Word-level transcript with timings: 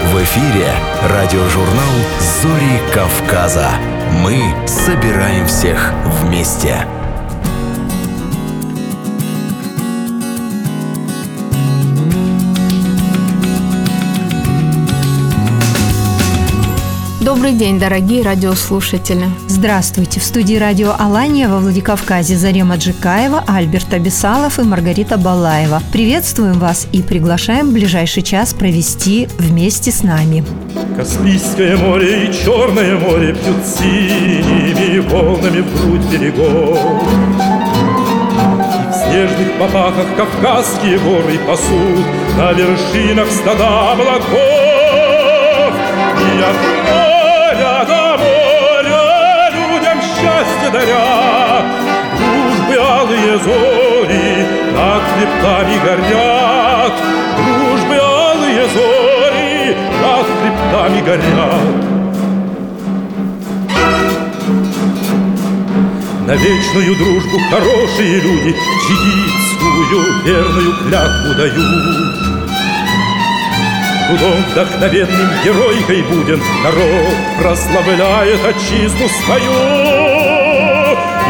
В 0.00 0.22
эфире 0.24 0.72
радиожурнал 1.08 1.94
«Зори 2.18 2.80
Кавказа». 2.92 3.70
Мы 4.24 4.42
собираем 4.66 5.46
всех 5.46 5.92
вместе. 6.22 6.86
Добрый 17.20 17.52
день, 17.52 17.78
дорогие 17.78 18.24
радиослушатели. 18.24 19.26
Здравствуйте! 19.60 20.20
В 20.20 20.22
студии 20.22 20.56
радио 20.56 20.94
«Алания» 20.98 21.46
во 21.46 21.58
Владикавказе 21.58 22.34
Зарема 22.34 22.76
Джикаева, 22.76 23.44
Альберт 23.46 23.92
Абисалов 23.92 24.58
и 24.58 24.62
Маргарита 24.62 25.18
Балаева. 25.18 25.82
Приветствуем 25.92 26.54
вас 26.54 26.88
и 26.92 27.02
приглашаем 27.02 27.70
ближайший 27.70 28.22
час 28.22 28.54
провести 28.54 29.28
вместе 29.38 29.90
с 29.90 30.02
нами. 30.02 30.46
Каспийское 30.96 31.76
море 31.76 32.24
и 32.24 32.32
Черное 32.32 32.96
море 32.96 33.34
Пьют 33.34 33.66
синими 33.66 34.98
волнами 35.00 35.60
в 35.60 35.82
грудь 35.82 36.06
берегов. 36.10 36.78
И 38.72 38.88
в 38.88 38.94
снежных 38.94 39.58
попахах 39.58 40.06
Кавказские 40.16 40.98
горы 41.00 41.38
пасут 41.46 42.06
На 42.38 42.52
вершинах 42.52 43.30
стада 43.30 43.92
облаков. 43.92 44.30
И 46.18 46.40
от 46.40 47.19
счастье 50.70 50.72
даря, 50.72 51.62
Дружбы 52.18 52.76
алые 52.76 53.38
зори 53.38 54.46
над 54.74 55.02
хребтами 55.14 55.78
горят, 55.84 56.92
Дружбы 57.36 57.96
алые 57.96 58.66
зори 58.68 59.76
над 60.02 60.26
хребтами 60.26 61.00
горят. 61.00 61.90
На 66.26 66.36
вечную 66.36 66.94
дружбу 66.96 67.38
хорошие 67.50 68.20
люди 68.20 68.54
Чигитскую 68.86 70.24
верную 70.24 70.72
клятву 70.84 71.34
дают. 71.36 72.30
Трудом 74.10 74.42
вдохновенным 74.50 75.30
геройкой 75.44 76.02
будем 76.02 76.42
Народ 76.64 77.14
прославляет 77.38 78.44
отчизну 78.44 79.08
свою 79.24 79.89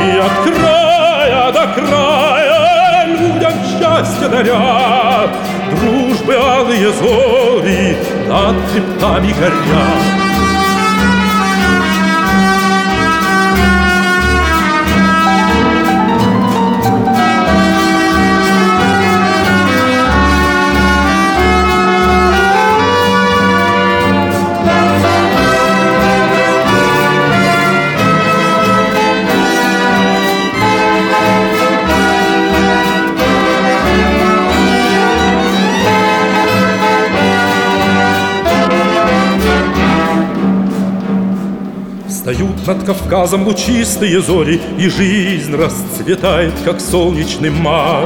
И 0.01 0.19
от 0.19 0.33
края 0.45 1.53
до 1.53 1.67
края 1.75 3.07
людям 3.07 3.53
счастье 3.65 4.29
даря 4.29 5.29
Дружбы 5.71 6.35
алые 6.35 6.93
зори 6.93 7.97
над 8.27 8.57
хребтами 8.71 9.33
горят 9.33 10.21
над 42.75 42.85
Кавказом 42.85 43.47
лучистые 43.47 44.21
зори, 44.21 44.61
И 44.79 44.89
жизнь 44.89 45.55
расцветает, 45.57 46.55
как 46.65 46.81
солнечный 46.81 47.51
май. 47.51 48.05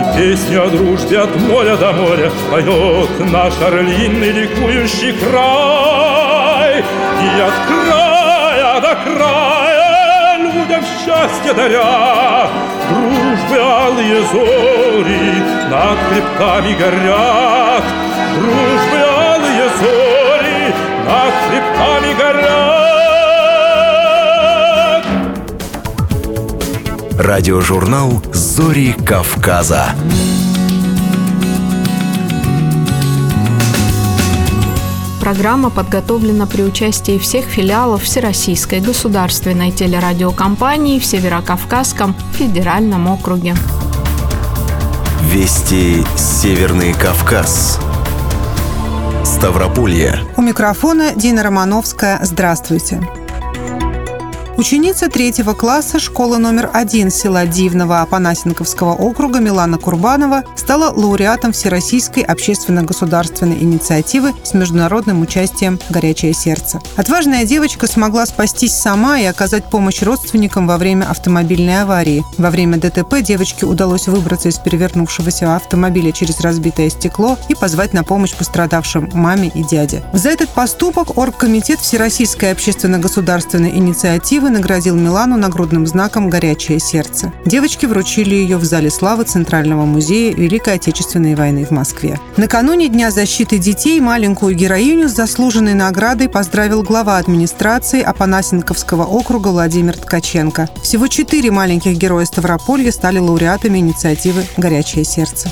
И 0.00 0.18
песню 0.18 0.64
о 0.64 0.70
дружбе 0.70 1.20
от 1.20 1.36
моря 1.36 1.76
до 1.76 1.92
моря 1.92 2.30
Поет 2.50 3.32
наш 3.32 3.54
орлиный 3.62 4.32
ликующий 4.32 5.12
край. 5.12 6.78
И 6.80 7.40
от 7.40 7.54
края 7.68 8.80
до 8.80 8.96
края 9.04 10.38
людям 10.38 10.82
счастье 10.82 11.52
даря, 11.54 12.48
Дружбы 12.90 13.56
алые 13.56 14.20
зори 14.32 15.32
над 15.70 15.98
хребтами 16.08 16.74
горят, 16.74 17.84
Дружбы 18.34 19.03
над 21.04 21.34
хребтами 21.48 22.14
горят. 22.18 22.64
Радиожурнал 27.18 28.22
«Зори 28.32 28.92
Кавказа». 28.92 29.94
Программа 35.20 35.70
подготовлена 35.70 36.46
при 36.46 36.62
участии 36.62 37.18
всех 37.18 37.46
филиалов 37.46 38.02
Всероссийской 38.02 38.80
государственной 38.80 39.70
телерадиокомпании 39.70 40.98
в 40.98 41.06
Северокавказском 41.06 42.14
федеральном 42.34 43.08
округе. 43.08 43.54
Вести 45.22 46.04
Северный 46.16 46.92
Кавказ. 46.92 47.80
Ставрополье. 49.44 50.20
У 50.38 50.42
микрофона 50.42 51.12
Дина 51.14 51.42
Романовская. 51.42 52.18
Здравствуйте. 52.22 53.23
Ученица 54.56 55.08
третьего 55.08 55.52
класса 55.52 55.98
школы 55.98 56.38
номер 56.38 56.70
один 56.72 57.10
села 57.10 57.44
Дивного 57.44 58.02
Апанасенковского 58.02 58.92
округа 58.92 59.40
Милана 59.40 59.78
Курбанова 59.78 60.44
стала 60.54 60.92
лауреатом 60.94 61.50
Всероссийской 61.50 62.22
общественно-государственной 62.22 63.58
инициативы 63.60 64.32
с 64.44 64.54
международным 64.54 65.22
участием 65.22 65.80
«Горячее 65.90 66.34
сердце». 66.34 66.80
Отважная 66.94 67.44
девочка 67.44 67.88
смогла 67.88 68.26
спастись 68.26 68.74
сама 68.74 69.18
и 69.18 69.24
оказать 69.24 69.64
помощь 69.70 70.02
родственникам 70.02 70.68
во 70.68 70.76
время 70.76 71.10
автомобильной 71.10 71.82
аварии. 71.82 72.24
Во 72.38 72.50
время 72.50 72.78
ДТП 72.78 73.22
девочке 73.22 73.66
удалось 73.66 74.06
выбраться 74.06 74.50
из 74.50 74.58
перевернувшегося 74.58 75.56
автомобиля 75.56 76.12
через 76.12 76.38
разбитое 76.40 76.90
стекло 76.90 77.36
и 77.48 77.56
позвать 77.56 77.92
на 77.92 78.04
помощь 78.04 78.34
пострадавшим 78.34 79.10
маме 79.14 79.50
и 79.52 79.64
дяде. 79.64 80.04
За 80.12 80.28
этот 80.28 80.50
поступок 80.50 81.18
Оргкомитет 81.18 81.80
Всероссийской 81.80 82.52
общественно-государственной 82.52 83.70
инициативы 83.70 84.43
наградил 84.50 84.96
Милану 84.96 85.36
нагрудным 85.36 85.86
знаком 85.86 86.30
«Горячее 86.30 86.78
сердце». 86.78 87.32
Девочки 87.44 87.86
вручили 87.86 88.34
ее 88.34 88.56
в 88.56 88.64
Зале 88.64 88.90
славы 88.90 89.24
Центрального 89.24 89.84
музея 89.84 90.34
Великой 90.34 90.74
Отечественной 90.74 91.34
войны 91.34 91.64
в 91.64 91.70
Москве. 91.70 92.18
Накануне 92.36 92.88
Дня 92.88 93.10
защиты 93.10 93.58
детей 93.58 94.00
маленькую 94.00 94.54
героиню 94.54 95.08
с 95.08 95.12
заслуженной 95.12 95.74
наградой 95.74 96.28
поздравил 96.28 96.82
глава 96.82 97.18
администрации 97.18 98.00
Апанасенковского 98.02 99.04
округа 99.04 99.48
Владимир 99.48 99.96
Ткаченко. 99.96 100.68
Всего 100.82 101.08
четыре 101.08 101.50
маленьких 101.50 101.96
героя 101.96 102.24
Ставрополья 102.24 102.90
стали 102.90 103.18
лауреатами 103.18 103.78
инициативы 103.78 104.44
«Горячее 104.56 105.04
сердце». 105.04 105.50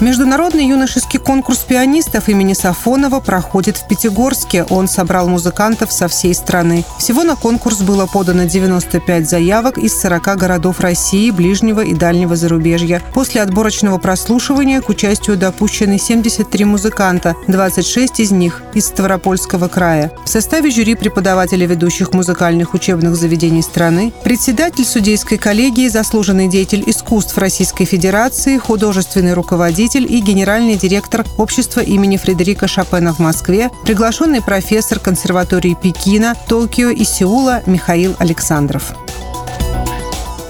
Международный 0.00 0.66
юношеский 0.66 1.18
конкурс 1.18 1.58
пианистов 1.58 2.30
имени 2.30 2.54
Сафонова 2.54 3.20
проходит 3.20 3.76
в 3.76 3.86
Пятигорске. 3.86 4.64
Он 4.70 4.88
собрал 4.88 5.28
музыкантов 5.28 5.92
со 5.92 6.08
всей 6.08 6.34
страны. 6.34 6.84
Всего 6.98 7.22
на 7.22 7.36
конкурс 7.36 7.82
было 7.82 8.06
подано 8.06 8.44
95 8.44 9.28
заявок 9.28 9.76
из 9.76 10.00
40 10.00 10.38
городов 10.38 10.80
России, 10.80 11.30
ближнего 11.30 11.80
и 11.80 11.92
дальнего 11.92 12.34
зарубежья. 12.34 13.02
После 13.12 13.42
отборочного 13.42 13.98
прослушивания 13.98 14.80
к 14.80 14.88
участию 14.88 15.36
допущены 15.36 15.98
73 15.98 16.64
музыканта, 16.64 17.36
26 17.46 18.20
из 18.20 18.30
них 18.30 18.62
из 18.72 18.86
Ставропольского 18.86 19.68
края. 19.68 20.12
В 20.24 20.30
составе 20.30 20.70
жюри 20.70 20.94
преподаватели 20.94 21.66
ведущих 21.66 22.14
музыкальных 22.14 22.72
учебных 22.72 23.16
заведений 23.16 23.62
страны, 23.62 24.14
председатель 24.24 24.86
судейской 24.86 25.36
коллегии, 25.36 25.88
заслуженный 25.88 26.48
деятель 26.48 26.84
искусств 26.86 27.36
Российской 27.36 27.84
Федерации, 27.84 28.56
художественный 28.56 29.34
руководитель 29.34 29.89
руководитель 29.90 30.16
и 30.16 30.20
генеральный 30.20 30.76
директор 30.76 31.24
общества 31.36 31.80
имени 31.80 32.16
Фредерика 32.16 32.68
Шопена 32.68 33.12
в 33.12 33.18
Москве, 33.18 33.70
приглашенный 33.84 34.42
профессор 34.42 35.00
консерватории 35.00 35.76
Пекина, 35.80 36.34
Токио 36.48 36.90
и 36.90 37.04
Сеула 37.04 37.62
Михаил 37.66 38.14
Александров. 38.18 38.92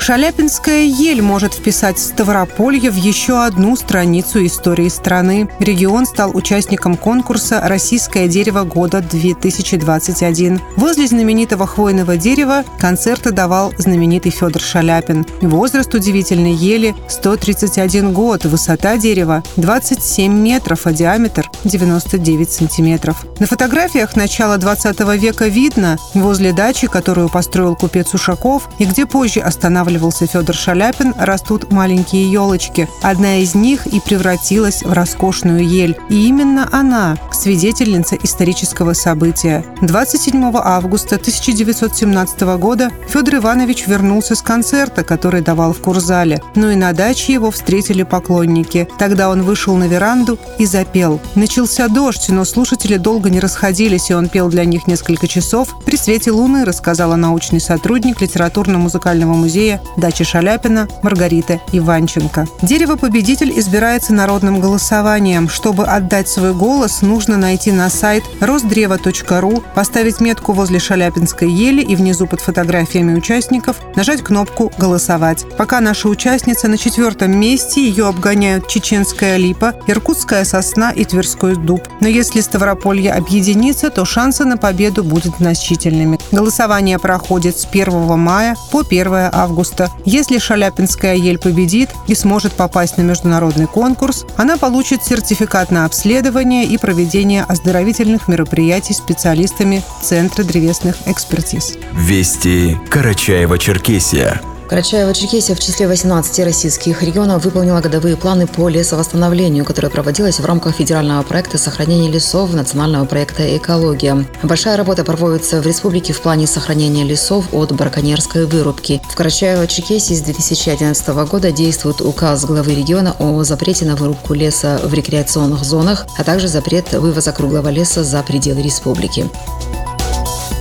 Шаляпинская 0.01 0.85
ель 0.85 1.21
может 1.21 1.53
вписать 1.53 1.99
Ставрополье 1.99 2.91
в 2.91 2.97
еще 2.97 3.45
одну 3.45 3.77
страницу 3.77 4.45
истории 4.47 4.89
страны. 4.89 5.47
Регион 5.59 6.07
стал 6.07 6.35
участником 6.35 6.97
конкурса 6.97 7.61
«Российское 7.63 8.27
дерево 8.27 8.65
года-2021». 8.65 10.59
Возле 10.77 11.07
знаменитого 11.07 11.67
хвойного 11.67 12.17
дерева 12.17 12.65
концерты 12.79 13.31
давал 13.31 13.75
знаменитый 13.77 14.33
Федор 14.33 14.63
Шаляпин. 14.63 15.27
Возраст 15.43 15.95
удивительной 15.95 16.55
ели– 16.55 16.95
131 17.09 18.15
год, 18.15 18.47
высота 18.47 18.97
дерева– 18.97 19.43
27 19.57 20.33
метров, 20.33 20.87
а 20.87 20.93
диаметр– 20.93 21.51
99 21.65 22.51
сантиметров. 22.51 23.27
На 23.39 23.47
фотографиях 23.47 24.17
начала 24.17 24.57
20 24.57 24.99
века 25.21 25.47
видно 25.49 25.99
возле 26.15 26.55
дачи, 26.55 26.87
которую 26.87 27.29
построил 27.29 27.77
купец 27.77 28.15
Ушаков 28.15 28.67
и 28.79 28.87
где 28.87 29.05
позже 29.05 29.41
останавливался 29.41 29.90
останавливался 29.91 30.27
Федор 30.27 30.55
Шаляпин, 30.55 31.15
растут 31.19 31.73
маленькие 31.73 32.31
елочки. 32.31 32.89
Одна 33.03 33.39
из 33.39 33.55
них 33.55 33.87
и 33.87 34.01
превратилась 34.01 34.83
в 34.83 34.93
роскошную 34.93 35.67
ель. 35.67 35.97
И 36.09 36.29
именно 36.29 36.69
она– 36.73 37.17
свидетельница 37.33 38.17
исторического 38.23 38.93
события. 38.93 39.65
27 39.83 40.53
августа 40.55 41.17
1917 41.17 42.41
года 42.59 42.91
Федор 43.09 43.37
Иванович 43.37 43.87
вернулся 43.87 44.35
с 44.35 44.43
концерта, 44.43 45.03
который 45.03 45.41
давал 45.41 45.73
в 45.73 45.81
Курзале. 45.81 46.41
Но 46.55 46.71
и 46.71 46.77
на 46.77 46.93
даче 46.93 47.33
его 47.33 47.51
встретили 47.51 48.05
поклонники. 48.05 48.89
Тогда 48.99 49.29
он 49.29 49.43
вышел 49.43 49.75
на 49.77 49.89
веранду 49.89 50.39
и 50.59 50.67
запел. 50.67 51.21
Начался 51.35 51.89
дождь, 51.89 52.29
но 52.29 52.45
слушатели 52.45 52.97
долго 52.97 53.31
не 53.31 53.41
расходились, 53.41 54.11
и 54.11 54.15
он 54.15 54.29
пел 54.29 54.49
для 54.49 54.65
них 54.65 54.87
несколько 54.87 55.27
часов. 55.27 55.75
При 55.85 55.97
свете 55.97 56.31
луны, 56.31 56.65
рассказала 56.65 57.17
научный 57.17 57.61
сотрудник 57.61 58.21
литературно-музыкального 58.21 59.35
музея 59.35 59.80
дачи 59.97 60.25
Шаляпина, 60.25 60.89
Маргарита 61.03 61.61
Иванченко. 61.73 62.47
Дерево-победитель 62.63 63.59
избирается 63.59 64.13
народным 64.13 64.61
голосованием. 64.61 65.49
Чтобы 65.49 65.85
отдать 65.85 66.29
свой 66.29 66.55
голос, 66.55 67.03
нужно 67.03 67.37
найти 67.37 67.73
на 67.73 67.91
сайт 67.91 68.25
росдрево.ру, 68.41 69.63
поставить 69.75 70.21
метку 70.21 70.53
возле 70.53 70.79
Шаляпинской 70.79 71.51
ели 71.51 71.83
и 71.83 71.97
внизу 71.97 72.27
под 72.27 72.41
фотографиями 72.41 73.15
участников 73.15 73.77
нажать 73.97 74.23
кнопку 74.23 74.73
«Голосовать». 74.79 75.47
Пока 75.57 75.81
наша 75.81 76.09
участница 76.09 76.69
на 76.69 76.79
четвертом 76.79 77.33
месте, 77.39 77.83
ее 77.83 78.07
обгоняют 78.07 78.69
чеченская 78.69 79.37
липа, 79.37 79.75
иркутская 79.87 80.45
сосна 80.45 80.91
и 80.91 81.05
тверской 81.05 81.57
дуб. 81.57 81.83
Но 82.01 82.09
если 82.09 82.41
Ставрополье 82.41 83.13
объединится, 83.13 83.91
то 83.91 84.05
шансы 84.05 84.45
на 84.45 84.57
победу 84.57 85.05
будут 85.05 85.37
значительными. 85.39 86.19
Голосование 86.33 86.99
проходит 86.99 87.59
с 87.59 87.67
1 87.67 88.19
мая 88.19 88.57
по 88.71 88.81
1 88.81 89.31
августа 89.33 89.70
августа. 89.71 89.91
Если 90.05 90.39
Шаляпинская 90.39 91.15
ель 91.15 91.39
победит 91.39 91.91
и 92.07 92.15
сможет 92.15 92.53
попасть 92.53 92.99
на 92.99 93.03
международный 93.03 93.67
конкурс, 93.67 94.25
она 94.37 94.57
получит 94.57 95.05
сертификат 95.05 95.71
на 95.71 95.85
обследование 95.85 96.65
и 96.65 96.79
проведение 96.79 97.45
оздоровительных 97.45 98.29
мероприятий 98.29 98.95
специалистами 98.95 99.83
Центра 100.03 100.45
древесных 100.45 100.97
экспертиз. 101.07 101.77
Вести 101.93 102.79
Карачаева-Черкесия. 102.91 104.41
Карачаево-Черкесия 104.71 105.57
в 105.57 105.59
числе 105.59 105.89
18 105.89 106.45
российских 106.45 107.03
регионов 107.03 107.45
выполнила 107.45 107.81
годовые 107.81 108.17
планы 108.17 108.47
по 108.47 108.69
лесовосстановлению, 108.69 109.65
которое 109.65 109.91
проводилось 109.91 110.39
в 110.39 110.45
рамках 110.45 110.77
федерального 110.77 111.25
проекта 111.25 111.59
сохранения 111.59 112.09
лесов 112.09 112.55
национального 112.55 113.05
проекта 113.05 113.57
«Экология». 113.57 114.25
Большая 114.45 114.77
работа 114.77 115.05
проводится 115.05 115.61
в 115.61 115.67
республике 115.67 116.13
в 116.13 116.21
плане 116.21 116.47
сохранения 116.47 117.03
лесов 117.03 117.47
от 117.53 117.73
браконьерской 117.73 118.47
вырубки. 118.47 119.03
В 119.11 119.19
Карачаево-Черкесии 119.19 120.15
с 120.15 120.21
2011 120.21 121.09
года 121.29 121.51
действует 121.51 122.01
указ 122.01 122.45
главы 122.45 122.73
региона 122.77 123.17
о 123.19 123.43
запрете 123.43 123.87
на 123.87 123.97
вырубку 123.97 124.35
леса 124.35 124.81
в 124.85 124.95
рекреационных 124.95 125.65
зонах, 125.65 126.07
а 126.17 126.23
также 126.23 126.47
запрет 126.47 126.93
вывоза 126.93 127.33
круглого 127.33 127.71
леса 127.71 128.05
за 128.05 128.23
пределы 128.23 128.63
республики. 128.63 129.29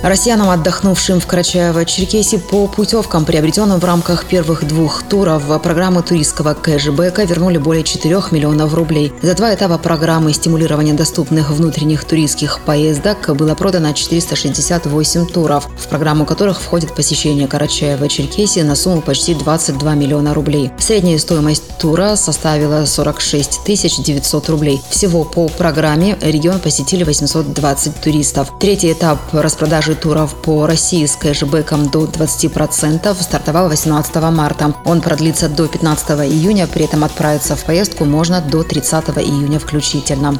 Россиянам, 0.02 0.48
отдохнувшим 0.48 1.20
в 1.20 1.26
Карачаево-Черкесии 1.26 2.38
по 2.38 2.66
путевкам, 2.66 3.26
приобретенным 3.26 3.78
в 3.80 3.84
рамках 3.84 4.24
первых 4.24 4.66
двух 4.66 5.02
туров 5.02 5.42
программы 5.62 6.02
туристского 6.02 6.54
кэшбэка, 6.54 7.24
вернули 7.24 7.58
более 7.58 7.84
4 7.84 8.16
миллионов 8.30 8.72
рублей. 8.72 9.12
За 9.20 9.34
два 9.34 9.54
этапа 9.54 9.76
программы 9.76 10.32
стимулирования 10.32 10.94
доступных 10.94 11.50
внутренних 11.50 12.04
туристских 12.04 12.60
поездок 12.60 13.36
было 13.36 13.54
продано 13.54 13.92
468 13.92 15.26
туров, 15.26 15.68
в 15.76 15.88
программу 15.88 16.24
которых 16.24 16.62
входит 16.62 16.94
посещение 16.94 17.46
Карачаева-Черкесии 17.46 18.62
на 18.62 18.76
сумму 18.76 19.02
почти 19.02 19.34
22 19.34 19.94
миллиона 19.96 20.32
рублей. 20.32 20.70
Средняя 20.78 21.18
стоимость 21.18 21.76
тура 21.78 22.16
составила 22.16 22.86
46 22.86 23.60
900 23.66 24.48
рублей. 24.48 24.80
Всего 24.88 25.24
по 25.24 25.48
программе 25.48 26.16
регион 26.22 26.58
посетили 26.58 27.04
820 27.04 28.00
туристов. 28.00 28.50
Третий 28.58 28.92
этап 28.92 29.18
распродажи 29.32 29.89
продажи 29.90 29.94
туров 29.94 30.34
по 30.34 30.66
России 30.66 31.06
с 31.06 31.16
кэшбэком 31.16 31.88
до 31.88 32.04
20% 32.04 33.22
стартовал 33.22 33.68
18 33.68 34.14
марта. 34.30 34.74
Он 34.84 35.00
продлится 35.00 35.48
до 35.48 35.66
15 35.66 36.10
июня, 36.30 36.66
при 36.66 36.84
этом 36.84 37.04
отправиться 37.04 37.56
в 37.56 37.64
поездку 37.64 38.04
можно 38.04 38.40
до 38.40 38.62
30 38.62 39.18
июня 39.18 39.58
включительно. 39.58 40.34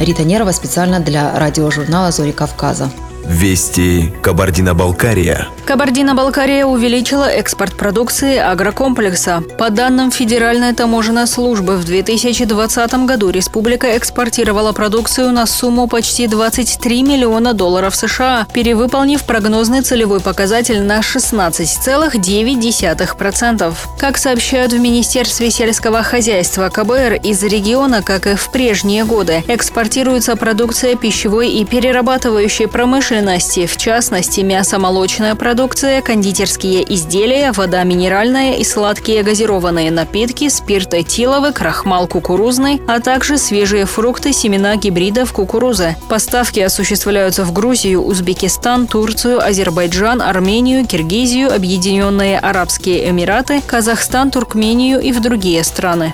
Рита 0.00 0.24
Нерва 0.24 0.52
специально 0.52 1.00
для 1.00 1.38
радиожурнала 1.38 2.10
«Зори 2.10 2.32
Кавказа». 2.32 2.90
Вести 3.32 4.12
Кабардино-Балкария. 4.22 5.48
Кабардино-Балкария 5.64 6.66
увеличила 6.66 7.24
экспорт 7.24 7.78
продукции 7.78 8.36
агрокомплекса. 8.36 9.42
По 9.58 9.70
данным 9.70 10.10
Федеральной 10.10 10.74
таможенной 10.74 11.26
службы, 11.26 11.78
в 11.78 11.84
2020 11.84 12.92
году 13.06 13.30
республика 13.30 13.96
экспортировала 13.96 14.72
продукцию 14.72 15.32
на 15.32 15.46
сумму 15.46 15.88
почти 15.88 16.26
23 16.26 17.02
миллиона 17.02 17.54
долларов 17.54 17.96
США, 17.96 18.46
перевыполнив 18.52 19.24
прогнозный 19.24 19.80
целевой 19.80 20.20
показатель 20.20 20.82
на 20.82 21.00
16,9%. 21.00 23.74
Как 23.98 24.18
сообщают 24.18 24.74
в 24.74 24.78
Министерстве 24.78 25.50
сельского 25.50 26.02
хозяйства 26.02 26.68
КБР, 26.68 27.14
из 27.22 27.42
региона, 27.42 28.02
как 28.02 28.26
и 28.26 28.34
в 28.34 28.52
прежние 28.52 29.06
годы, 29.06 29.42
экспортируется 29.48 30.36
продукция 30.36 30.96
пищевой 30.96 31.48
и 31.48 31.64
перерабатывающей 31.64 32.68
промышленности, 32.68 33.21
в 33.22 33.76
частности 33.76 34.40
мясомолочная 34.40 35.34
продукция, 35.36 36.02
кондитерские 36.02 36.82
изделия, 36.94 37.52
вода 37.52 37.84
минеральная 37.84 38.54
и 38.54 38.64
сладкие 38.64 39.22
газированные 39.22 39.90
напитки, 39.90 40.48
спирт 40.48 40.92
этиловый, 40.94 41.52
крахмал 41.52 42.08
кукурузный, 42.08 42.82
а 42.88 42.98
также 42.98 43.38
свежие 43.38 43.86
фрукты, 43.86 44.32
семена 44.32 44.74
гибридов 44.74 45.32
кукурузы. 45.32 45.96
Поставки 46.08 46.58
осуществляются 46.58 47.44
в 47.44 47.52
Грузию, 47.52 48.04
Узбекистан, 48.04 48.88
Турцию, 48.88 49.40
Азербайджан, 49.40 50.20
Армению, 50.20 50.84
Киргизию, 50.84 51.54
Объединенные 51.54 52.38
Арабские 52.38 53.08
Эмираты, 53.08 53.62
Казахстан, 53.64 54.30
Туркмению 54.32 55.00
и 55.00 55.12
в 55.12 55.20
другие 55.20 55.62
страны. 55.62 56.12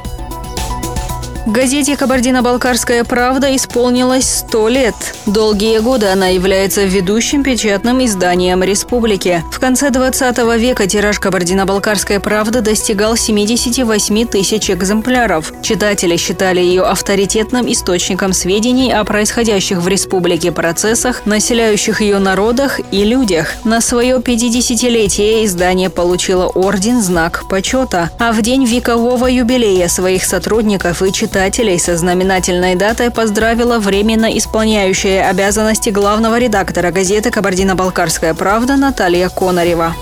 Газете 1.49 1.97
«Кабардино-Балкарская 1.97 3.05
правда» 3.05 3.57
исполнилось 3.57 4.29
100 4.29 4.69
лет. 4.69 4.95
Долгие 5.25 5.79
годы 5.79 6.09
она 6.09 6.27
является 6.27 6.85
ведущим 6.85 7.43
печатным 7.43 8.05
изданием 8.05 8.63
республики. 8.63 9.43
В 9.51 9.59
конце 9.59 9.89
20 9.89 10.37
века 10.59 10.87
тираж 10.87 11.19
«Кабардино-Балкарская 11.19 12.21
правда» 12.21 12.61
достигал 12.61 13.17
78 13.17 14.27
тысяч 14.27 14.71
экземпляров. 14.71 15.55
Читатели 15.63 16.19
считали 16.19 16.61
ее 16.61 16.83
авторитетным 16.83 17.73
источником 17.73 18.35
сведений 18.35 18.93
о 18.93 19.03
происходящих 19.05 19.79
в 19.79 19.89
республике 19.89 20.53
процессах, 20.53 21.25
населяющих 21.25 22.03
ее 22.03 22.19
народах 22.19 22.79
и 22.93 23.05
людях. 23.05 23.55
На 23.65 23.81
свое 23.81 24.19
50-летие 24.19 25.47
издание 25.47 25.89
получило 25.89 26.45
орден 26.49 27.01
«Знак 27.01 27.45
почета», 27.49 28.11
а 28.19 28.33
в 28.33 28.43
день 28.43 28.67
векового 28.67 29.29
юбилея 29.29 29.89
своих 29.89 30.25
сотрудников 30.25 31.01
и 31.01 31.11
читателей 31.11 31.38
читателей 31.39 31.79
со 31.79 31.97
знаменательной 31.97 32.75
датой 32.75 33.13
поздравила 33.13 33.79
временно 33.79 34.27
исполняющая 34.37 35.29
обязанности 35.31 35.91
главного 35.91 36.37
редактора 36.37 36.91
газеты 36.91 37.31
«Кабардино-Балкарская 37.31 38.35
правда» 38.35 38.75
Наталья 38.75 39.29
Конарева. 39.29 39.95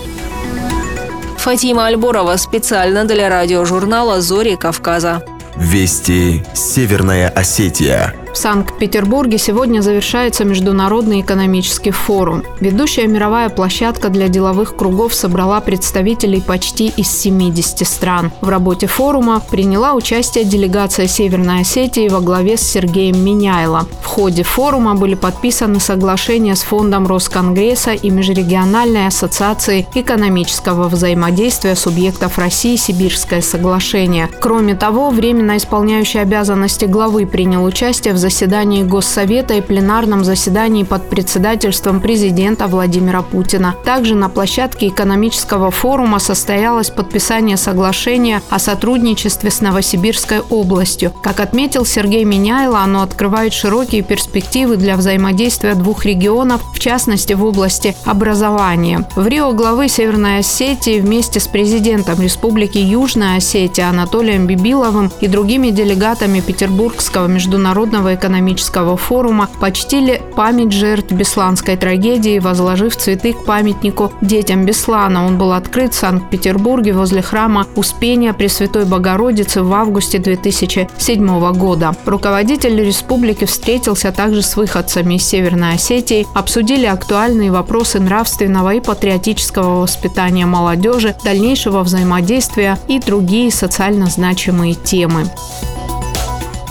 Фатима 1.37 1.85
Альборова 1.85 2.37
специально 2.37 3.05
для 3.05 3.29
радиожурнала 3.29 4.19
«Зори 4.19 4.55
Кавказа». 4.55 5.21
Вести 5.55 6.43
Северная 6.55 7.29
Осетия. 7.29 8.15
В 8.37 8.39
Санкт-Петербурге 8.39 9.39
сегодня 9.39 9.81
завершается 9.81 10.45
Международный 10.45 11.21
экономический 11.21 11.89
форум. 11.89 12.43
Ведущая 12.59 13.07
мировая 13.07 13.49
площадка 13.49 14.09
для 14.09 14.27
деловых 14.27 14.75
кругов 14.75 15.15
собрала 15.15 15.59
представителей 15.59 16.39
почти 16.39 16.89
из 16.89 17.07
70 17.07 17.87
стран. 17.87 18.31
В 18.41 18.49
работе 18.49 18.85
форума 18.85 19.41
приняла 19.49 19.95
участие 19.95 20.43
делегация 20.45 21.07
Северной 21.07 21.61
Осетии 21.61 22.09
во 22.09 22.19
главе 22.19 22.57
с 22.57 22.61
Сергеем 22.61 23.25
Миняйло. 23.25 23.87
В 24.03 24.05
ходе 24.05 24.43
форума 24.43 24.93
были 24.93 25.15
подписаны 25.15 25.79
соглашения 25.79 26.55
с 26.55 26.61
Фондом 26.61 27.07
Росконгресса 27.07 27.93
и 27.93 28.11
Межрегиональной 28.11 29.07
ассоциацией 29.07 29.87
экономического 29.95 30.89
взаимодействия 30.89 31.75
субъектов 31.75 32.37
России 32.37 32.75
«Сибирское 32.75 33.41
соглашение». 33.41 34.29
Кроме 34.39 34.75
того, 34.75 35.09
временно 35.09 35.57
исполняющий 35.57 36.19
обязанности 36.19 36.85
главы 36.85 37.25
принял 37.25 37.63
участие 37.63 38.13
в 38.13 38.26
заседании 38.27 38.83
Госсовета 38.83 39.53
и 39.53 39.61
пленарном 39.61 40.25
заседании 40.25 40.83
под 40.83 41.09
председательством 41.09 42.01
президента 42.01 42.67
Владимира 42.67 43.21
Путина. 43.21 43.73
Также 43.85 44.15
на 44.15 44.27
площадке 44.27 44.89
экономического 44.89 45.71
форума 45.71 46.19
состоялось 46.19 46.89
подписание 46.89 47.55
соглашения 47.55 48.41
о 48.49 48.59
сотрудничестве 48.59 49.49
с 49.49 49.61
Новосибирской 49.61 50.41
областью. 50.41 51.13
Как 51.23 51.39
отметил 51.39 51.85
Сергей 51.85 52.25
Миняйло, 52.25 52.79
оно 52.79 53.01
открывает 53.01 53.53
широкие 53.53 54.01
перспективы 54.01 54.75
для 54.75 54.97
взаимодействия 54.97 55.73
двух 55.75 56.03
регионов, 56.03 56.61
в 56.75 56.79
частности 56.79 57.31
в 57.31 57.45
области 57.45 57.95
образования. 58.03 59.07
В 59.15 59.25
Рио 59.25 59.53
главы 59.53 59.87
Северной 59.87 60.39
Осетии 60.39 60.99
вместе 60.99 61.39
с 61.39 61.47
президентом 61.47 62.21
Республики 62.21 62.77
Южная 62.77 63.37
Осетия 63.37 63.87
Анатолием 63.87 64.47
Бибиловым 64.47 65.13
и 65.21 65.27
другими 65.27 65.69
делегатами 65.69 66.41
Петербургского 66.41 67.27
международного 67.27 68.16
экономического 68.17 68.97
форума 68.97 69.49
почтили 69.61 70.21
память 70.35 70.73
жертв 70.73 71.11
Бесланской 71.11 71.77
трагедии, 71.77 72.39
возложив 72.39 72.95
цветы 72.97 73.33
к 73.33 73.45
памятнику 73.45 74.11
детям 74.21 74.65
Беслана. 74.65 75.25
Он 75.25 75.37
был 75.37 75.53
открыт 75.53 75.93
в 75.93 75.97
Санкт-Петербурге 75.97 76.93
возле 76.93 77.21
храма 77.21 77.67
Успения 77.75 78.33
Пресвятой 78.33 78.85
Богородицы 78.85 79.63
в 79.63 79.73
августе 79.73 80.19
2007 80.19 81.53
года. 81.53 81.95
Руководитель 82.05 82.83
республики 82.83 83.45
встретился 83.45 84.11
также 84.11 84.41
с 84.41 84.57
выходцами 84.57 85.15
из 85.15 85.25
Северной 85.25 85.75
Осетии, 85.75 86.27
обсудили 86.33 86.85
актуальные 86.85 87.51
вопросы 87.51 87.99
нравственного 87.99 88.73
и 88.73 88.79
патриотического 88.79 89.81
воспитания 89.81 90.45
молодежи, 90.45 91.15
дальнейшего 91.23 91.83
взаимодействия 91.83 92.77
и 92.87 92.99
другие 92.99 93.51
социально 93.51 94.07
значимые 94.07 94.73
темы. 94.73 95.25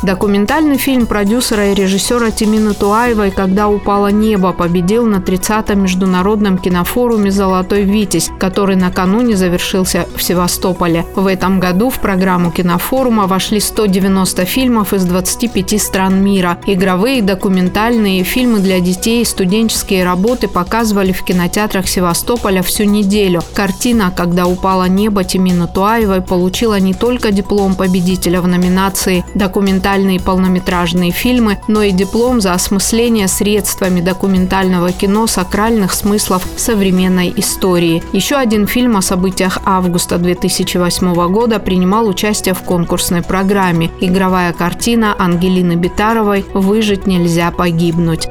Документальный 0.03 0.77
фильм 0.77 1.07
продюсера 1.07 1.73
и 1.73 1.75
режиссера 1.75 2.31
Тимина 2.31 2.75
Туаевой 2.75 3.31
«Когда 3.31 3.69
упало 3.69 4.09
небо» 4.09 4.53
победил 4.53 5.07
на 5.07 5.17
30-м 5.17 5.83
международном 5.83 6.59
кинофоруме 6.59 7.31
«Золотой 7.31 7.83
Витязь», 7.83 8.31
который 8.39 8.77
накануне 8.77 9.37
завершился 9.37 10.07
в 10.15 10.23
Севастополе. 10.23 11.07
В 11.17 11.27
этом 11.27 11.61
году 11.61 11.89
в 11.89 11.99
программу 11.99 12.51
кинофорума 12.53 13.27
вошли 13.27 13.59
190 13.59 14.45
фильмов 14.45 14.93
из 14.93 15.05
25 15.05 15.81
стран 15.81 16.23
мира. 16.23 16.59
Игровые, 16.67 17.23
документальные, 17.23 18.23
фильмы 18.23 18.61
для 18.61 18.81
детей 18.81 19.23
и 19.23 19.25
студенческие 19.25 20.05
работы 20.05 20.47
показывали 20.47 21.13
в 21.13 21.25
кинотеатрах 21.25 21.89
Севастополя 21.89 22.63
всю 22.63 22.85
неделю. 22.85 23.41
Картина 23.55 24.13
«Когда 24.15 24.47
упало 24.47 24.85
небо» 24.85 25.25
Тимина 25.25 25.67
Туаевой 25.67 26.21
получила 26.21 26.79
не 26.79 26.93
только 26.93 27.33
диплом 27.33 27.75
победителя 27.75 28.43
в 28.43 28.47
номинации 28.47 29.25
«Документальный 29.35 29.87
документальные 29.97 30.21
полнометражные 30.21 31.11
фильмы, 31.11 31.59
но 31.69 31.83
и 31.83 31.91
диплом 31.91 32.41
за 32.41 32.53
осмысление 32.53 33.29
средствами 33.29 34.03
документального 34.03 34.93
кино 34.93 35.27
сакральных 35.27 35.95
смыслов 35.95 36.47
современной 36.57 37.33
истории. 37.37 38.03
Еще 38.13 38.37
один 38.37 38.67
фильм 38.67 38.99
о 38.99 39.03
событиях 39.03 39.59
августа 39.65 40.19
2008 40.19 41.15
года 41.33 41.59
принимал 41.59 42.09
участие 42.09 42.53
в 42.55 42.63
конкурсной 42.63 43.23
программе. 43.23 43.91
Игровая 44.01 44.53
картина 44.53 45.15
Ангелины 45.19 45.77
Битаровой 45.77 46.45
«Выжить 46.53 47.07
нельзя 47.07 47.51
погибнуть». 47.51 48.29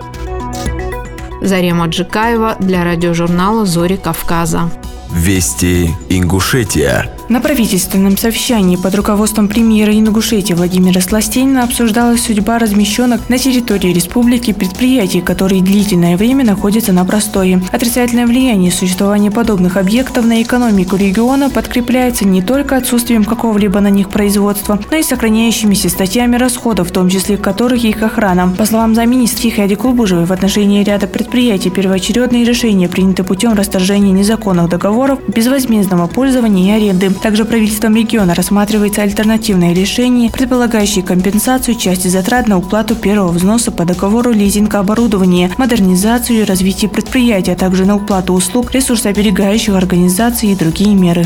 Зарема 1.41 1.88
Джикаева 1.88 2.57
для 2.60 2.84
радиожурнала 2.84 3.65
«Зори 3.65 3.98
Кавказа». 3.98 4.69
Вести 5.12 5.89
Ингушетия. 6.10 7.10
На 7.27 7.41
правительственном 7.41 8.17
совещании 8.17 8.75
под 8.75 8.94
руководством 8.94 9.48
премьера 9.48 9.91
Ингушетии 9.98 10.53
Владимира 10.53 11.01
Сластенина 11.01 11.63
обсуждалась 11.63 12.24
судьба 12.24 12.60
размещенных 12.60 13.29
на 13.29 13.39
территории 13.39 13.91
республики 13.91 14.53
предприятий, 14.53 15.22
которые 15.22 15.63
длительное 15.63 16.17
время 16.17 16.46
находятся 16.46 16.94
на 16.94 17.03
простое. 17.03 17.63
Отрицательное 17.72 18.27
влияние 18.27 18.72
существования 18.72 19.32
подобных 19.32 19.77
объектов 19.77 20.24
на 20.25 20.44
экономику 20.44 20.98
региона 20.98 21.50
подкрепляется 21.50 22.27
не 22.27 22.44
только 22.44 22.77
отсутствием 22.77 23.24
какого-либо 23.24 23.79
на 23.79 23.89
них 23.89 24.10
производства, 24.10 24.79
но 24.91 24.98
и 24.98 25.01
сохраняющимися 25.01 25.89
статьями 25.89 26.36
расходов, 26.36 26.89
в 26.89 26.94
том 26.94 27.10
числе 27.10 27.38
которых 27.38 27.84
их 27.84 28.03
охрана. 28.03 28.53
По 28.55 28.65
словам 28.65 28.94
замминистра 28.94 29.50
Хеди 29.50 29.74
Клубужевой, 29.74 30.25
в 30.25 30.32
отношении 30.32 30.84
ряда 30.84 31.08
предприятий 31.08 31.72
первоочередные 31.72 32.46
решения 32.46 32.88
приняты 32.88 33.24
путем 33.24 33.53
расторжения 33.53 34.12
незаконных 34.12 34.70
договоров 34.70 35.17
безвозмездного 35.27 36.05
пользования 36.05 36.77
и 36.77 36.77
аренды. 36.77 37.14
Также 37.22 37.45
правительством 37.45 37.95
региона 37.95 38.36
рассматривается 38.36 39.01
альтернативное 39.01 39.74
решение, 39.74 40.29
предполагающее 40.29 41.03
компенсацию 41.03 41.75
части 41.75 42.07
затрат 42.07 42.48
на 42.48 42.57
уплату 42.57 42.95
первого 42.95 43.31
взноса 43.31 43.72
по 43.72 43.86
договору 43.86 44.31
лизинга 44.31 44.79
оборудования, 44.79 45.51
модернизацию 45.57 46.41
и 46.41 46.43
развитие 46.43 46.89
предприятия, 46.89 47.53
а 47.53 47.57
также 47.57 47.86
на 47.86 47.95
уплату 47.95 48.34
услуг 48.34 48.72
ресурсооберегающих 48.72 49.74
организаций 49.74 50.51
и 50.51 50.55
другие 50.55 50.95
меры. 50.95 51.25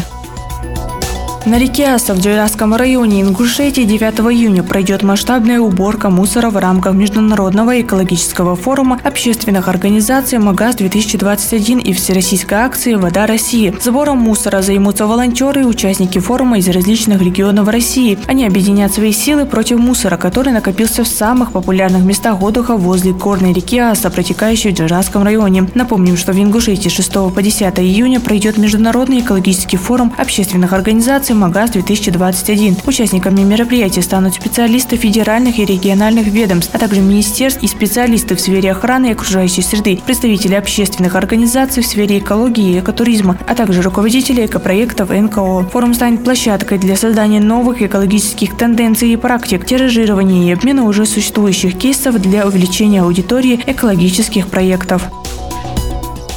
На 1.45 1.57
реке 1.57 1.85
Аса 1.85 2.13
в 2.13 2.19
Джайрасском 2.19 2.75
районе 2.75 3.21
Ингушетии 3.21 3.83
9 3.85 4.19
июня 4.33 4.61
пройдет 4.61 5.03
масштабная 5.03 5.61
уборка 5.61 6.09
мусора 6.09 6.49
в 6.49 6.57
рамках 6.57 6.93
Международного 6.95 7.79
экологического 7.79 8.57
форума 8.57 8.99
общественных 9.05 9.69
организаций 9.69 10.37
МАГАЗ-2021 10.37 11.81
и 11.81 11.93
Всероссийской 11.93 12.57
акции 12.57 12.95
«Вода 12.95 13.25
России». 13.25 13.73
Сбором 13.81 14.17
мусора 14.17 14.61
займутся 14.61 15.07
волонтеры 15.07 15.61
и 15.61 15.63
участники 15.63 16.19
форума 16.19 16.59
из 16.59 16.67
различных 16.67 17.21
регионов 17.21 17.69
России. 17.69 18.19
Они 18.27 18.45
объединят 18.45 18.93
свои 18.93 19.13
силы 19.13 19.45
против 19.45 19.79
мусора, 19.79 20.17
который 20.17 20.51
накопился 20.51 21.05
в 21.05 21.07
самых 21.07 21.53
популярных 21.53 22.03
местах 22.03 22.43
отдыха 22.43 22.75
возле 22.75 23.13
горной 23.13 23.53
реки 23.53 23.79
Аса, 23.79 24.09
протекающей 24.09 24.71
в 24.71 24.73
Джайрасском 24.75 25.23
районе. 25.23 25.69
Напомним, 25.73 26.17
что 26.17 26.33
в 26.33 26.37
Ингушетии 26.37 26.89
6 26.89 27.13
по 27.33 27.41
10 27.41 27.79
июня 27.79 28.19
пройдет 28.19 28.57
Международный 28.57 29.21
экологический 29.21 29.77
форум 29.77 30.13
общественных 30.17 30.73
организаций 30.73 31.28
конференции 31.29 31.33
МАГАЗ-2021. 31.33 32.87
Участниками 32.87 33.41
мероприятия 33.41 34.01
станут 34.01 34.35
специалисты 34.35 34.95
федеральных 34.95 35.59
и 35.59 35.65
региональных 35.65 36.27
ведомств, 36.27 36.71
а 36.73 36.79
также 36.79 37.01
министерств 37.01 37.61
и 37.63 37.67
специалисты 37.67 38.35
в 38.35 38.41
сфере 38.41 38.71
охраны 38.71 39.07
и 39.07 39.11
окружающей 39.11 39.61
среды, 39.61 39.99
представители 40.05 40.55
общественных 40.55 41.15
организаций 41.15 41.83
в 41.83 41.85
сфере 41.85 42.19
экологии 42.19 42.75
и 42.75 42.79
экотуризма, 42.79 43.37
а 43.47 43.55
также 43.55 43.81
руководители 43.81 44.45
экопроектов 44.45 45.09
НКО. 45.09 45.69
Форум 45.71 45.93
станет 45.93 46.23
площадкой 46.23 46.77
для 46.77 46.95
создания 46.95 47.39
новых 47.39 47.81
экологических 47.81 48.57
тенденций 48.57 49.09
и 49.09 49.15
практик, 49.15 49.65
тиражирования 49.65 50.49
и 50.49 50.53
обмена 50.53 50.83
уже 50.83 51.05
существующих 51.05 51.77
кейсов 51.77 52.19
для 52.21 52.47
увеличения 52.47 53.01
аудитории 53.01 53.59
экологических 53.65 54.47
проектов. 54.47 55.03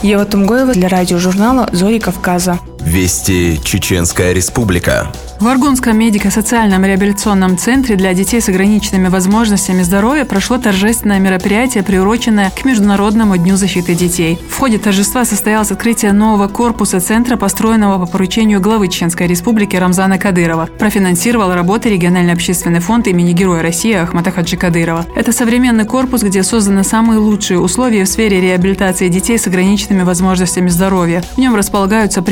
Ева 0.03 0.25
Тумгоева 0.25 0.73
для 0.73 0.89
радиожурнала 0.89 1.69
«Зори 1.73 2.01
Кавказа». 2.01 2.59
Вести 2.85 3.61
Чеченская 3.63 4.33
Республика. 4.33 5.13
В 5.43 5.49
Аргунском 5.49 5.99
медико-социальном 5.99 6.85
реабилитационном 6.85 7.59
центре 7.59 7.97
для 7.97 8.15
детей 8.15 8.41
с 8.41 8.49
ограниченными 8.49 9.09
возможностями 9.09 9.83
здоровья 9.83 10.25
прошло 10.25 10.57
торжественное 10.57 11.19
мероприятие, 11.19 11.83
приуроченное 11.83 12.51
к 12.51 12.65
Международному 12.65 13.37
дню 13.37 13.57
защиты 13.57 13.95
детей. 13.95 14.39
В 14.49 14.57
ходе 14.57 14.79
торжества 14.79 15.25
состоялось 15.25 15.73
открытие 15.73 16.13
нового 16.13 16.47
корпуса 16.47 17.01
центра, 17.01 17.37
построенного 17.37 17.99
по 17.99 18.07
поручению 18.07 18.61
главы 18.61 18.87
Чеченской 18.87 19.27
Республики 19.27 19.75
Рамзана 19.75 20.17
Кадырова. 20.17 20.69
Профинансировал 20.79 21.53
работы 21.53 21.89
региональный 21.89 22.35
общественный 22.35 22.79
фонд 22.79 23.09
имени 23.09 23.33
Героя 23.33 23.63
России 23.63 23.95
Ахмата 23.95 24.31
Хаджи 24.31 24.57
Кадырова. 24.57 25.07
Это 25.17 25.33
современный 25.33 25.87
корпус, 25.87 26.23
где 26.23 26.45
созданы 26.45 26.85
самые 26.85 27.19
лучшие 27.19 27.59
условия 27.59 28.05
в 28.05 28.09
сфере 28.09 28.41
реабилитации 28.41 29.09
детей 29.09 29.39
с 29.39 29.49
ограниченными 29.49 30.05
возможностями 30.05 30.69
здоровья. 30.69 31.25
В 31.35 31.39
нем 31.39 31.57
располагаются 31.57 32.23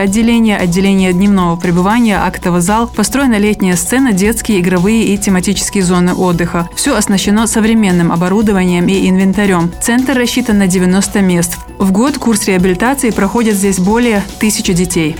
приемное 0.00 0.04
отделение, 0.04 0.56
отделение 0.56 1.12
дневного 1.12 1.56
пребывания, 1.56 2.18
актового 2.18 2.60
зал, 2.60 2.88
построена 2.88 3.38
летняя 3.38 3.76
сцена, 3.76 4.12
детские, 4.12 4.60
игровые 4.60 5.04
и 5.04 5.18
тематические 5.18 5.82
зоны 5.82 6.14
отдыха. 6.14 6.68
Все 6.74 6.96
оснащено 6.96 7.46
современным 7.46 8.12
оборудованием 8.12 8.86
и 8.88 9.08
инвентарем. 9.08 9.70
Центр 9.82 10.16
рассчитан 10.16 10.58
на 10.58 10.66
90 10.66 11.20
мест. 11.20 11.56
В 11.78 11.92
год 11.92 12.18
курс 12.18 12.46
реабилитации 12.46 13.10
проходит 13.10 13.56
здесь 13.56 13.78
более 13.78 14.22
тысячи 14.38 14.72
детей. 14.72 15.16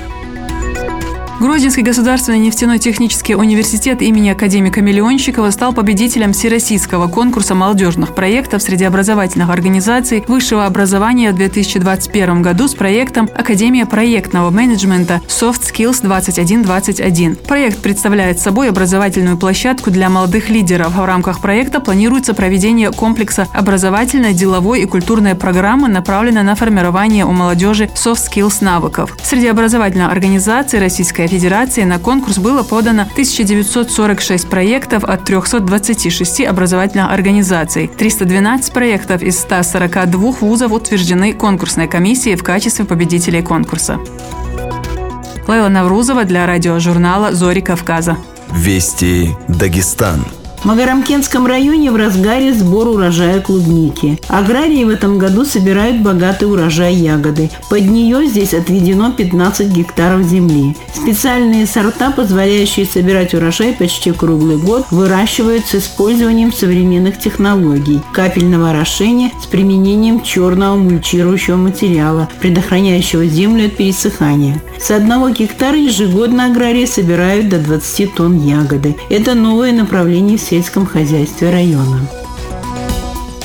Грозинский 1.40 1.82
государственный 1.82 2.38
нефтяной 2.38 2.78
технический 2.78 3.34
университет 3.34 4.02
имени 4.02 4.28
академика 4.28 4.82
Миллионщикова 4.82 5.50
стал 5.50 5.72
победителем 5.72 6.34
всероссийского 6.34 7.08
конкурса 7.08 7.54
молодежных 7.54 8.14
проектов 8.14 8.62
среди 8.62 8.84
образовательных 8.84 9.48
организаций 9.48 10.22
высшего 10.28 10.66
образования 10.66 11.32
в 11.32 11.36
2021 11.36 12.42
году 12.42 12.68
с 12.68 12.74
проектом 12.74 13.30
«Академия 13.34 13.86
проектного 13.86 14.50
менеджмента 14.50 15.22
Soft 15.28 15.62
Skills 15.62 16.02
2121». 16.02 17.36
Проект 17.46 17.78
представляет 17.78 18.38
собой 18.38 18.68
образовательную 18.68 19.38
площадку 19.38 19.90
для 19.90 20.10
молодых 20.10 20.50
лидеров. 20.50 20.94
В 20.94 21.04
рамках 21.06 21.40
проекта 21.40 21.80
планируется 21.80 22.34
проведение 22.34 22.92
комплекса 22.92 23.48
образовательной, 23.54 24.34
деловой 24.34 24.82
и 24.82 24.84
культурной 24.84 25.34
программы, 25.34 25.88
направленной 25.88 26.42
на 26.42 26.54
формирование 26.54 27.24
у 27.24 27.32
молодежи 27.32 27.88
soft 27.94 28.28
skills 28.30 28.62
навыков. 28.62 29.16
Среди 29.22 29.46
образовательных 29.46 30.12
организаций 30.12 30.78
Российская 30.78 31.29
Федерации 31.30 31.84
на 31.84 32.00
конкурс 32.00 32.38
было 32.38 32.64
подано 32.64 33.02
1946 33.02 34.48
проектов 34.48 35.04
от 35.04 35.24
326 35.24 36.40
образовательных 36.40 37.12
организаций. 37.12 37.86
312 37.86 38.72
проектов 38.72 39.22
из 39.22 39.38
142 39.38 40.32
вузов 40.40 40.72
утверждены 40.72 41.32
конкурсной 41.32 41.86
комиссией 41.86 42.34
в 42.34 42.42
качестве 42.42 42.84
победителей 42.84 43.42
конкурса. 43.42 44.00
Лейла 45.46 45.68
Наврузова 45.68 46.24
для 46.24 46.46
радиожурнала 46.46 47.32
«Зори 47.32 47.60
Кавказа». 47.60 48.16
Вести 48.50 49.30
Дагестан. 49.46 50.24
В 50.60 50.66
Магарамкентском 50.66 51.46
районе 51.46 51.90
в 51.90 51.96
разгаре 51.96 52.52
сбор 52.52 52.88
урожая 52.88 53.40
клубники. 53.40 54.18
Аграрии 54.28 54.84
в 54.84 54.90
этом 54.90 55.18
году 55.18 55.46
собирают 55.46 56.02
богатый 56.02 56.44
урожай 56.44 56.94
ягоды. 56.94 57.50
Под 57.70 57.86
нее 57.86 58.26
здесь 58.26 58.52
отведено 58.52 59.10
15 59.10 59.68
гектаров 59.68 60.22
земли. 60.26 60.76
Специальные 60.94 61.66
сорта, 61.66 62.10
позволяющие 62.10 62.84
собирать 62.84 63.32
урожай 63.32 63.72
почти 63.72 64.12
круглый 64.12 64.58
год, 64.58 64.84
выращивают 64.90 65.64
с 65.64 65.76
использованием 65.76 66.52
современных 66.52 67.18
технологий 67.18 68.02
капельного 68.12 68.68
орошения 68.70 69.32
с 69.42 69.46
применением 69.46 70.20
черного 70.20 70.76
мульчирующего 70.76 71.56
материала, 71.56 72.28
предохраняющего 72.38 73.24
землю 73.24 73.68
от 73.68 73.78
пересыхания. 73.78 74.60
С 74.78 74.90
одного 74.90 75.30
гектара 75.30 75.76
ежегодно 75.76 76.46
аграрии 76.46 76.84
собирают 76.84 77.48
до 77.48 77.58
20 77.58 78.14
тонн 78.14 78.38
ягоды. 78.46 78.96
Это 79.08 79.34
новое 79.34 79.72
направление 79.72 80.36
в 80.36 80.49
сельском 80.50 80.84
хозяйстве 80.84 81.50
района. 81.50 82.00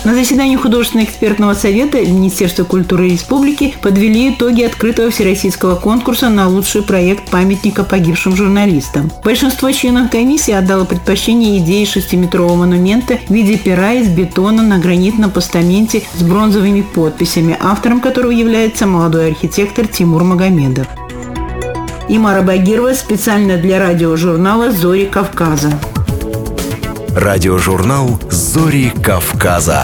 На 0.04 0.14
заседании 0.14 0.56
художественного 0.56 1.08
экспертного 1.08 1.54
совета 1.56 2.00
Министерства 2.00 2.64
культуры 2.64 3.10
Республики 3.10 3.76
подвели 3.82 4.30
итоги 4.30 4.62
открытого 4.62 5.10
всероссийского 5.10 5.76
конкурса 5.76 6.30
на 6.30 6.48
лучший 6.48 6.84
проект 6.84 7.32
памятника 7.32 7.84
погибшим 7.84 8.36
журналистам. 8.36 9.12
Большинство 9.24 9.72
членов 9.72 10.12
комиссии 10.12 10.52
отдало 10.52 10.86
предпочтение 10.86 11.58
идее 11.58 11.88
шестиметрового 11.88 12.56
монумента 12.56 13.18
в 13.28 13.34
виде 13.34 13.58
пера 13.58 13.94
из 13.94 14.08
бетона 14.08 14.62
на 14.62 14.78
гранитном 14.78 15.32
постаменте 15.32 16.04
с 16.14 16.22
бронзовыми 16.22 16.82
подписями, 16.82 17.58
автором 17.60 18.00
которого 18.00 18.32
является 18.32 18.86
молодой 18.86 19.30
архитектор 19.30 19.88
Тимур 19.88 20.24
Магомедов. 20.24 20.86
Имара 22.08 22.44
Багирова 22.44 22.94
специально 22.94 23.58
для 23.58 23.80
радиожурнала 23.80 24.72
«Зори 24.72 25.06
Кавказа». 25.06 25.72
Радиожурнал 27.16 28.20
«Зори 28.30 28.90
Кавказа». 29.02 29.84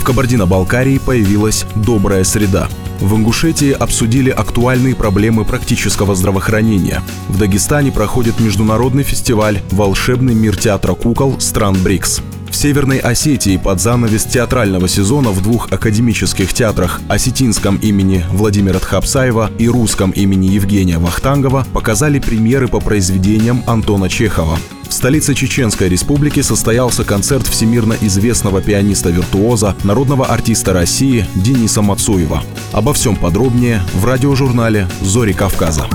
В 0.00 0.02
Кабардино-Балкарии 0.02 0.96
появилась 0.96 1.66
«Добрая 1.74 2.24
среда». 2.24 2.68
В 2.98 3.14
Ингушетии 3.14 3.72
обсудили 3.72 4.30
актуальные 4.30 4.94
проблемы 4.94 5.44
практического 5.44 6.14
здравоохранения. 6.14 7.02
В 7.28 7.36
Дагестане 7.38 7.92
проходит 7.92 8.40
международный 8.40 9.02
фестиваль 9.02 9.60
«Волшебный 9.70 10.34
мир 10.34 10.56
театра 10.56 10.94
кукол 10.94 11.40
стран 11.40 11.74
БРИКС». 11.74 12.22
В 12.52 12.56
Северной 12.62 12.98
Осетии 12.98 13.56
под 13.56 13.80
занавес 13.80 14.24
театрального 14.24 14.86
сезона 14.86 15.30
в 15.30 15.42
двух 15.42 15.72
академических 15.72 16.52
театрах 16.52 17.00
осетинском 17.08 17.76
имени 17.76 18.24
Владимира 18.30 18.78
Тхапсаева 18.78 19.50
и 19.58 19.68
русском 19.68 20.10
имени 20.10 20.48
Евгения 20.48 20.98
Вахтангова 20.98 21.66
показали 21.72 22.18
премьеры 22.18 22.68
по 22.68 22.78
произведениям 22.78 23.64
Антона 23.66 24.10
Чехова. 24.10 24.58
В 24.86 24.92
столице 24.92 25.34
Чеченской 25.34 25.88
Республики 25.88 26.42
состоялся 26.42 27.04
концерт 27.04 27.46
всемирно 27.46 27.96
известного 28.02 28.60
пианиста-виртуоза, 28.60 29.74
народного 29.82 30.26
артиста 30.26 30.74
России 30.74 31.26
Дениса 31.34 31.80
Мацуева. 31.80 32.42
Обо 32.72 32.92
всем 32.92 33.16
подробнее 33.16 33.80
в 33.94 34.04
радиожурнале 34.04 34.86
«Зори 35.00 35.32
Кавказа». 35.32 35.86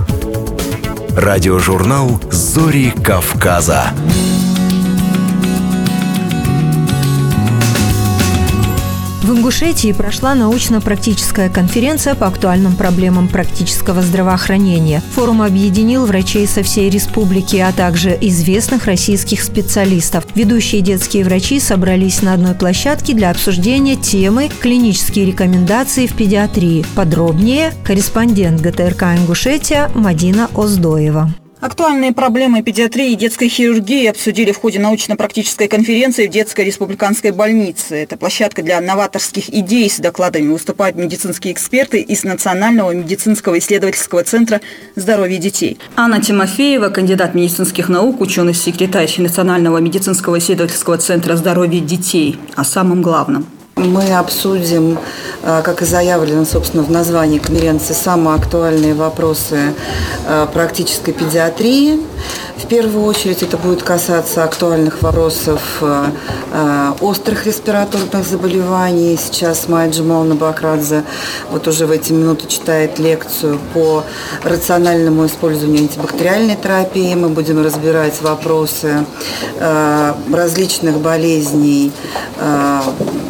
Радиожурнал 1.12 2.20
«Зори 2.32 2.92
Кавказа». 3.04 3.94
В 9.28 9.32
Ингушетии 9.32 9.92
прошла 9.92 10.36
научно-практическая 10.36 11.50
конференция 11.50 12.16
по 12.16 12.28
актуальным 12.28 12.78
проблемам 12.78 13.28
практического 13.28 14.02
здравоохранения. 14.02 15.04
Форум 15.16 15.42
объединил 15.42 16.06
врачей 16.06 16.48
со 16.48 16.64
всей 16.64 16.90
республики, 16.90 17.58
а 17.58 17.74
также 17.74 18.18
известных 18.22 18.86
российских 18.86 19.44
специалистов. 19.44 20.24
Ведущие 20.34 20.80
детские 20.80 21.26
врачи 21.26 21.60
собрались 21.60 22.22
на 22.22 22.36
одной 22.36 22.54
площадке 22.56 23.14
для 23.14 23.30
обсуждения 23.30 23.98
темы 23.98 24.50
«Клинические 24.62 25.26
рекомендации 25.26 26.08
в 26.08 26.14
педиатрии». 26.14 26.86
Подробнее 26.96 27.74
корреспондент 27.84 28.62
ГТРК 28.62 29.18
Ингушетия 29.18 29.92
Мадина 29.94 30.50
Оздоева. 30.56 31.30
Актуальные 31.60 32.14
проблемы 32.14 32.62
педиатрии 32.62 33.14
и 33.14 33.16
детской 33.16 33.48
хирургии 33.48 34.06
обсудили 34.06 34.52
в 34.52 34.58
ходе 34.58 34.78
научно-практической 34.78 35.68
конференции 35.68 36.28
в 36.28 36.30
детской 36.30 36.66
республиканской 36.66 37.32
больнице. 37.32 37.96
Это 37.96 38.16
площадка 38.16 38.62
для 38.62 38.80
новаторских 38.80 39.50
идей. 39.50 39.90
С 39.90 39.98
докладами 39.98 40.52
выступают 40.52 40.98
медицинские 40.98 41.54
эксперты 41.54 42.00
из 42.02 42.24
Национального 42.24 42.92
медицинского 42.92 43.58
исследовательского 43.58 44.24
центра 44.24 44.62
здоровья 44.96 45.40
детей. 45.40 45.80
Анна 45.96 46.22
Тимофеева, 46.22 46.90
кандидат 46.90 47.34
медицинских 47.34 47.90
наук, 47.90 48.22
ученый-секретарь 48.22 49.12
Национального 49.18 49.80
медицинского 49.80 50.38
исследовательского 50.38 51.00
центра 51.00 51.36
здоровья 51.36 51.80
детей. 51.80 52.38
О 52.56 52.64
самом 52.64 53.02
главном– 53.02 53.48
мы 53.78 54.18
обсудим, 54.18 54.98
э, 55.44 55.62
как 55.64 55.82
и 55.82 55.86
заявлено, 55.86 56.46
собственно, 56.46 56.84
в 56.84 56.92
названии 56.92 57.40
конференции, 57.40 57.94
самые 57.94 58.36
актуальные 58.36 58.94
вопросы 58.94 59.74
э, 60.28 60.48
практической 60.54 61.12
педиатрии. 61.14 62.00
В 62.58 62.68
первую 62.68 63.06
очередь 63.06 63.44
это 63.44 63.56
будет 63.56 63.84
касаться 63.84 64.44
актуальных 64.44 65.02
вопросов 65.02 65.62
э, 65.82 66.94
острых 67.02 67.46
респираторных 67.46 68.26
заболеваний. 68.26 69.18
Сейчас 69.18 69.68
Майя 69.68 69.92
Джамаловна 69.92 70.36
Бакрадзе 70.36 71.04
вот 71.52 71.68
уже 71.68 71.86
в 71.86 71.92
эти 71.92 72.12
минуты 72.12 72.48
читает 72.48 73.00
лекцию 73.00 73.60
по 73.74 74.04
рациональному 74.44 75.28
использованию 75.28 75.84
антибактериальной 75.84 76.56
терапии. 76.56 77.14
Мы 77.14 77.30
будем 77.30 77.64
разбирать 77.64 78.22
вопросы 78.22 79.06
различных 79.60 80.98
болезней 80.98 81.92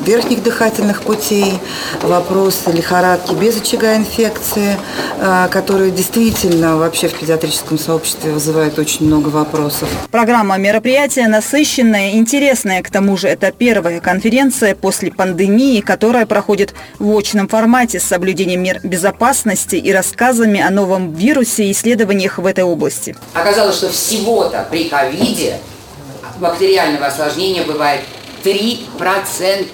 верхних 0.08 0.42
дыхательных 0.42 1.02
путей, 1.02 1.60
вопросы 2.02 2.72
лихорадки 2.72 3.34
без 3.34 3.60
очага 3.60 3.98
инфекции, 3.98 4.78
э, 5.20 5.48
которые 5.52 5.92
действительно 5.92 6.78
вообще 6.78 7.10
в 7.10 7.14
педиатрическом 7.20 7.78
сообществе 7.78 8.32
вызывают 8.32 8.80
очень 8.80 9.06
много 9.06 9.17
вопросов. 9.26 9.90
Программа 10.12 10.58
мероприятия 10.58 11.28
насыщенная, 11.28 12.12
интересная. 12.12 12.82
К 12.84 12.90
тому 12.90 13.18
же 13.18 13.28
это 13.28 13.52
первая 13.52 14.00
конференция 14.00 14.76
после 14.76 15.12
пандемии, 15.12 15.82
которая 15.82 16.26
проходит 16.26 16.74
в 17.00 17.18
очном 17.18 17.48
формате 17.48 18.00
с 18.00 18.04
соблюдением 18.04 18.64
мер 18.64 18.80
безопасности 18.84 19.76
и 19.76 19.92
рассказами 19.92 20.60
о 20.60 20.70
новом 20.70 21.14
вирусе 21.14 21.66
и 21.66 21.72
исследованиях 21.72 22.38
в 22.38 22.46
этой 22.46 22.64
области. 22.64 23.16
Оказалось, 23.34 23.78
что 23.78 23.90
всего-то 23.90 24.68
при 24.70 24.90
ковиде 24.90 25.58
бактериального 26.40 27.08
осложнения 27.08 27.64
бывает 27.64 28.02
3%. 28.44 29.68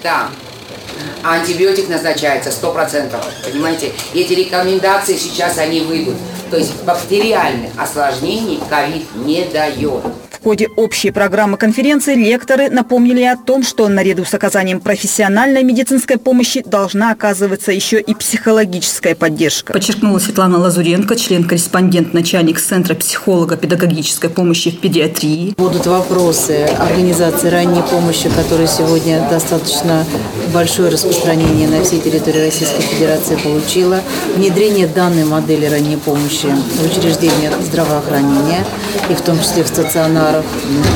А 1.22 1.34
антибиотик 1.34 1.88
назначается 1.88 2.50
100%. 2.50 3.12
Понимаете? 3.44 3.92
Эти 4.14 4.34
рекомендации 4.34 5.16
сейчас, 5.16 5.58
они 5.58 5.80
выйдут. 5.80 6.16
То 6.54 6.58
есть 6.58 6.84
бактериальных 6.84 7.72
осложнений 7.76 8.60
ковид 8.70 9.06
не 9.26 9.44
дает. 9.46 10.04
В 10.30 10.44
ходе 10.44 10.68
общей 10.76 11.10
программы 11.10 11.56
конференции 11.56 12.14
лекторы 12.14 12.68
напомнили 12.68 13.22
о 13.22 13.34
том, 13.34 13.62
что 13.62 13.88
наряду 13.88 14.26
с 14.26 14.34
оказанием 14.34 14.78
профессиональной 14.78 15.62
медицинской 15.64 16.18
помощи 16.18 16.62
должна 16.66 17.12
оказываться 17.12 17.72
еще 17.72 17.98
и 17.98 18.14
психологическая 18.14 19.14
поддержка. 19.14 19.72
Подчеркнула 19.72 20.18
Светлана 20.18 20.58
Лазуренко, 20.58 21.16
член-корреспондент, 21.16 22.12
начальник 22.12 22.60
Центра 22.60 22.94
психолого-педагогической 22.94 24.28
помощи 24.28 24.70
в 24.70 24.80
педиатрии. 24.80 25.54
Будут 25.56 25.86
вопросы 25.86 26.68
организации 26.78 27.48
ранней 27.48 27.82
помощи, 27.82 28.28
которые 28.28 28.68
сегодня 28.68 29.26
достаточно 29.30 30.04
большое 30.52 30.90
распространение 30.90 31.68
на 31.68 31.82
всей 31.82 32.00
территории 32.00 32.44
Российской 32.44 32.82
Федерации 32.82 33.36
получила. 33.36 34.02
Внедрение 34.36 34.88
данной 34.88 35.24
модели 35.24 35.64
ранней 35.64 35.96
помощи 35.96 36.43
в 36.52 36.84
учреждениях 36.84 37.54
здравоохранения 37.62 38.64
и 39.08 39.14
в 39.14 39.20
том 39.20 39.38
числе 39.38 39.64
в 39.64 39.68
стационарах 39.68 40.44
центрах, 40.44 40.44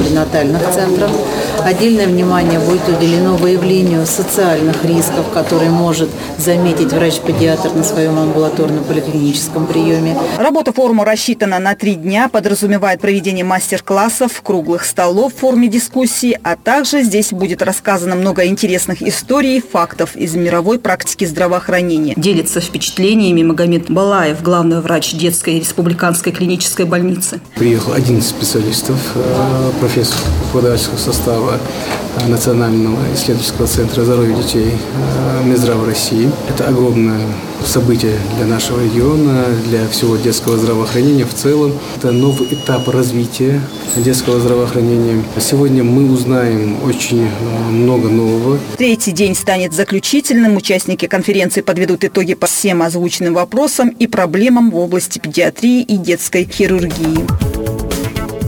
пренатальных 0.05 0.63
центрах. 0.71 1.11
Отдельное 1.65 2.07
внимание 2.07 2.59
будет 2.61 2.89
уделено 2.89 3.37
выявлению 3.37 4.07
социальных 4.07 4.85
рисков, 4.85 5.31
которые 5.33 5.71
может 5.71 6.09
заметить 6.39 6.93
врач-педиатр 6.93 7.75
на 7.75 7.83
своем 7.83 8.19
амбулаторном 8.19 8.85
поликлиническом 8.85 9.67
приеме. 9.67 10.17
Работа 10.39 10.73
форума 10.73 11.05
рассчитана 11.05 11.59
на 11.59 11.75
три 11.75 11.95
дня, 11.95 12.29
подразумевает 12.29 13.01
проведение 13.01 13.45
мастер-классов, 13.45 14.41
круглых 14.43 14.85
столов 14.85 15.35
в 15.35 15.39
форме 15.39 15.69
дискуссии, 15.69 16.39
а 16.43 16.57
также 16.57 17.03
здесь 17.03 17.33
будет 17.33 17.61
рассказано 17.61 18.15
много 18.15 18.47
интересных 18.47 19.03
историй, 19.03 19.61
фактов 19.61 20.17
из 20.17 20.35
мировой 20.37 20.79
практики 20.79 21.25
здравоохранения. 21.25 22.15
Делится 22.17 22.61
впечатлениями 22.61 23.43
Магомед 23.43 23.91
Балаев, 23.91 24.43
главный 24.43 24.81
врач 24.81 25.13
детской 25.13 25.59
республиканской 25.59 26.33
клинической 26.33 26.85
больницы. 26.85 27.41
Приехал 27.57 27.93
11 27.93 28.29
специалистов 28.29 28.97
э, 29.17 29.71
профессор 29.81 30.19
преподавательского 30.45 30.99
состава 30.99 31.48
Национального 32.27 32.99
исследовательского 33.15 33.67
центра 33.67 34.03
здоровья 34.03 34.35
детей 34.35 34.73
э, 34.73 35.45
Минздрава 35.45 35.87
России. 35.87 36.31
Это 36.49 36.69
огромное 36.69 37.21
событие 37.65 38.17
для 38.37 38.47
нашего 38.47 38.83
региона, 38.83 39.45
для 39.69 39.87
всего 39.89 40.17
детского 40.17 40.57
здравоохранения 40.57 41.25
в 41.25 41.35
целом. 41.35 41.73
Это 41.97 42.11
новый 42.13 42.49
этап 42.53 42.89
развития 42.89 43.61
детского 43.97 44.41
здравоохранения. 44.41 45.23
Сегодня 45.39 45.85
мы 45.85 46.11
узнаем 46.11 46.83
очень 46.85 47.27
э, 47.27 47.71
много 47.71 48.09
нового. 48.09 48.59
Третий 48.77 49.13
день 49.13 49.35
станет 49.35 49.73
заключительным. 49.73 50.57
Участники 50.57 51.07
конференции 51.07 51.61
подведут 51.61 52.05
итоги 52.05 52.35
по 52.35 52.47
всем 52.47 52.83
озвученным 52.83 53.35
вопросам 53.35 53.89
и 53.91 54.07
проблемам 54.07 54.71
в 54.71 54.77
области 54.77 55.19
педиатрии 55.19 55.83
и 55.83 55.97
детской 55.97 56.49
хирургии. 56.51 57.27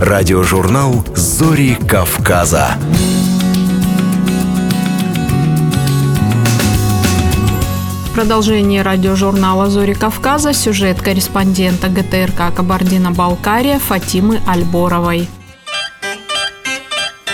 Радиожурнал 0.00 1.04
«Зори 1.14 1.74
Кавказа». 1.74 2.78
Продолжение 8.14 8.80
радиожурнала 8.80 9.68
«Зори 9.68 9.92
Кавказа» 9.92 10.54
сюжет 10.54 11.02
корреспондента 11.02 11.88
ГТРК 11.88 12.56
«Кабардино-Балкария» 12.56 13.78
Фатимы 13.78 14.40
Альборовой. 14.46 15.28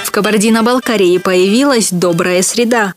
В 0.02 0.10
Кабардино-Балкарии 0.10 1.18
появилась 1.18 1.92
добрая 1.92 2.42
среда. 2.42 2.94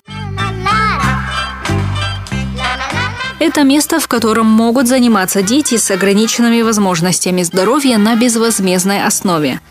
Это 3.39 3.63
место, 3.63 4.01
в 4.01 4.07
котором 4.07 4.47
могут 4.47 4.87
заниматься 4.87 5.41
дети 5.41 5.77
с 5.77 5.89
ограниченными 5.91 6.61
возможностями 6.61 7.43
здоровья 7.43 7.97
на 7.97 8.15
безвозмездной 8.15 9.03
основе. 9.03 9.61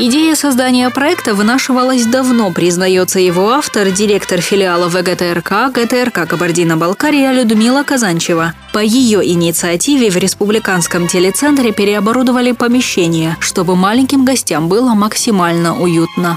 Идея 0.00 0.34
создания 0.34 0.90
проекта 0.90 1.32
вынашивалась 1.32 2.06
давно, 2.06 2.50
признается 2.50 3.20
его 3.20 3.50
автор, 3.50 3.90
директор 3.90 4.40
филиала 4.40 4.88
ВГТРК 4.88 5.70
ГТРК 5.72 6.28
Кабардино-Балкария 6.28 7.30
Людмила 7.30 7.84
Казанчева. 7.84 8.54
По 8.72 8.80
ее 8.80 9.24
инициативе 9.24 10.10
в 10.10 10.16
республиканском 10.16 11.06
телецентре 11.06 11.72
переоборудовали 11.72 12.50
помещение, 12.50 13.36
чтобы 13.38 13.76
маленьким 13.76 14.24
гостям 14.24 14.68
было 14.68 14.94
максимально 14.94 15.80
уютно. 15.80 16.36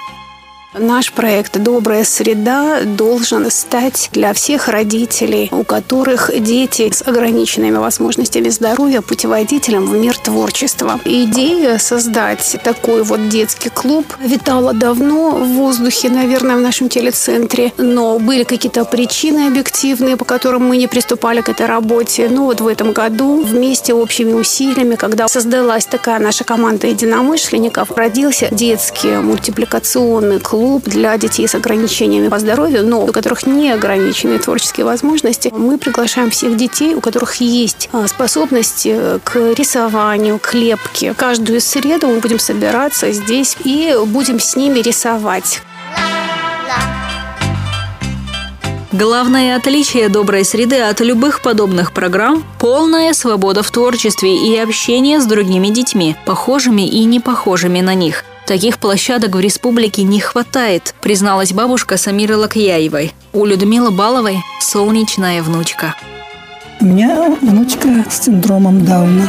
Наш 0.77 1.13
проект 1.13 1.57
«Добрая 1.57 2.03
среда» 2.03 2.81
должен 2.81 3.49
стать 3.49 4.09
для 4.11 4.33
всех 4.33 4.67
родителей, 4.67 5.47
у 5.53 5.63
которых 5.63 6.31
дети 6.37 6.91
с 6.91 7.01
ограниченными 7.01 7.77
возможностями 7.77 8.49
здоровья, 8.49 8.99
путеводителем 8.99 9.85
в 9.85 9.95
мир 9.95 10.17
творчества. 10.17 10.99
Идея 11.05 11.77
создать 11.77 12.57
такой 12.61 13.03
вот 13.03 13.29
детский 13.29 13.69
клуб 13.69 14.05
витала 14.19 14.73
давно 14.73 15.31
в 15.31 15.47
воздухе, 15.53 16.09
наверное, 16.09 16.57
в 16.57 16.61
нашем 16.61 16.89
телецентре, 16.89 17.71
но 17.77 18.19
были 18.19 18.43
какие-то 18.43 18.83
причины 18.83 19.47
объективные, 19.47 20.17
по 20.17 20.25
которым 20.25 20.67
мы 20.67 20.75
не 20.75 20.87
приступали 20.87 21.39
к 21.39 21.47
этой 21.47 21.67
работе. 21.67 22.27
Но 22.29 22.45
вот 22.45 22.59
в 22.59 22.67
этом 22.67 22.91
году 22.91 23.41
вместе 23.41 23.93
общими 23.93 24.33
усилиями, 24.33 24.95
когда 24.95 25.29
создалась 25.29 25.85
такая 25.85 26.19
наша 26.19 26.43
команда 26.43 26.87
единомышленников, 26.87 27.91
родился 27.91 28.49
детский 28.51 29.15
мультипликационный 29.21 30.41
клуб 30.41 30.64
клуб 30.65 30.83
для 30.85 31.15
детей 31.17 31.47
с 31.47 31.53
ограничениями 31.53 32.27
по 32.27 32.39
здоровью, 32.39 32.83
но 32.83 33.05
у 33.05 33.11
которых 33.11 33.45
не 33.45 33.69
ограничены 33.69 34.39
творческие 34.39 34.85
возможности. 34.85 35.51
Мы 35.55 35.77
приглашаем 35.77 36.31
всех 36.31 36.57
детей, 36.57 36.95
у 36.95 37.01
которых 37.01 37.35
есть 37.35 37.87
а, 37.91 38.07
способности 38.07 39.19
к 39.23 39.35
рисованию, 39.55 40.39
к 40.39 40.55
лепке. 40.55 41.13
Каждую 41.13 41.61
среду 41.61 42.07
мы 42.07 42.19
будем 42.19 42.39
собираться 42.39 43.11
здесь 43.11 43.57
и 43.63 43.95
будем 44.07 44.39
с 44.39 44.55
ними 44.55 44.79
рисовать. 44.79 45.61
Главное 48.91 49.57
отличие 49.57 50.09
доброй 50.09 50.45
среды 50.45 50.79
от 50.81 50.99
любых 51.01 51.41
подобных 51.41 51.91
программ– 51.91 52.43
полная 52.59 53.13
свобода 53.13 53.61
в 53.61 53.69
творчестве 53.69 54.35
и 54.35 54.57
общение 54.57 55.19
с 55.19 55.25
другими 55.25 55.67
детьми, 55.67 56.15
похожими 56.25 56.87
и 56.87 57.03
не 57.03 57.19
похожими 57.19 57.81
на 57.81 57.93
них– 57.93 58.23
Таких 58.45 58.77
площадок 58.77 59.35
в 59.35 59.39
республике 59.39 60.03
не 60.03 60.19
хватает, 60.19 60.93
призналась 61.01 61.51
бабушка 61.51 61.97
Самиры 61.97 62.37
Лакьяевой. 62.37 63.13
У 63.33 63.43
Людмилы 63.43 63.89
Баловой 63.89 64.37
солнечная 64.61 65.41
внучка. 65.41 65.95
У 66.85 66.87
меня 66.87 67.35
внучка 67.41 68.05
с 68.11 68.25
синдромом 68.25 68.85
Дауна. 68.85 69.27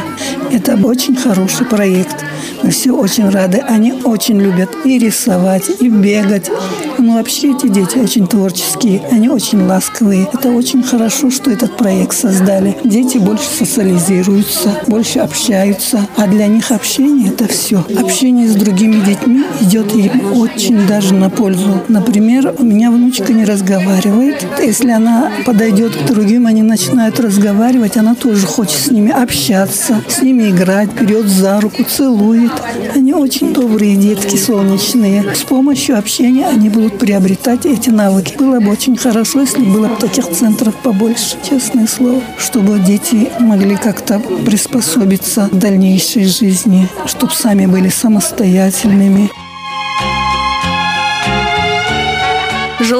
Это 0.51 0.75
очень 0.75 1.15
хороший 1.15 1.65
проект. 1.65 2.23
Мы 2.61 2.69
все 2.69 2.91
очень 2.91 3.29
рады. 3.29 3.57
Они 3.57 3.93
очень 4.03 4.39
любят 4.39 4.69
и 4.85 4.99
рисовать, 4.99 5.63
и 5.79 5.89
бегать. 5.89 6.51
Ну, 6.99 7.15
вообще 7.15 7.53
эти 7.53 7.67
дети 7.67 7.97
очень 7.97 8.27
творческие. 8.27 9.01
Они 9.11 9.27
очень 9.27 9.63
ласковые. 9.63 10.27
Это 10.31 10.49
очень 10.49 10.83
хорошо, 10.83 11.31
что 11.31 11.49
этот 11.49 11.75
проект 11.77 12.13
создали. 12.15 12.77
Дети 12.83 13.17
больше 13.17 13.47
социализируются, 13.49 14.79
больше 14.85 15.19
общаются. 15.19 16.07
А 16.15 16.27
для 16.27 16.45
них 16.45 16.69
общение– 16.69 17.29
это 17.33 17.47
все. 17.47 17.83
Общение 17.97 18.47
с 18.47 18.55
другими 18.55 19.03
детьми 19.03 19.43
идет 19.61 19.95
им 19.95 20.33
очень 20.39 20.85
даже 20.85 21.15
на 21.15 21.31
пользу. 21.31 21.81
Например, 21.87 22.53
у 22.57 22.63
меня 22.63 22.91
внучка 22.91 23.33
не 23.33 23.45
разговаривает. 23.45 24.45
Если 24.59 24.91
она 24.91 25.31
подойдет 25.43 25.95
к 25.95 26.05
другим, 26.05 26.45
они 26.45 26.61
начинают 26.61 27.19
разговаривать 27.19 27.46
разговаривать, 27.47 27.97
она 27.97 28.13
тоже 28.15 28.45
хочет 28.45 28.77
с 28.77 28.91
ними 28.91 29.11
общаться, 29.11 30.01
с 30.07 30.21
ними 30.21 30.49
играть, 30.49 30.89
берет 30.99 31.27
за 31.27 31.61
руку, 31.61 31.83
целует. 31.83 32.51
Они 32.93 33.13
очень 33.13 33.53
добрые 33.53 33.95
детки, 33.95 34.35
солнечные. 34.35 35.23
С 35.33 35.43
помощью 35.43 35.97
общения 35.97 36.47
они 36.47 36.69
будут 36.69 36.99
приобретать 36.99 37.65
эти 37.65 37.89
навыки. 37.89 38.35
Было 38.37 38.59
бы 38.59 38.71
очень 38.71 38.97
хорошо, 38.97 39.41
если 39.41 39.63
было 39.63 39.87
бы 39.87 39.95
таких 39.95 40.29
центров 40.29 40.75
побольше, 40.83 41.37
честное 41.47 41.87
слово, 41.87 42.21
чтобы 42.37 42.79
дети 42.79 43.29
могли 43.39 43.77
как-то 43.77 44.19
приспособиться 44.45 45.47
к 45.49 45.57
дальнейшей 45.57 46.25
жизни, 46.25 46.89
чтобы 47.05 47.33
сами 47.33 47.65
были 47.65 47.89
самостоятельными. 47.89 49.29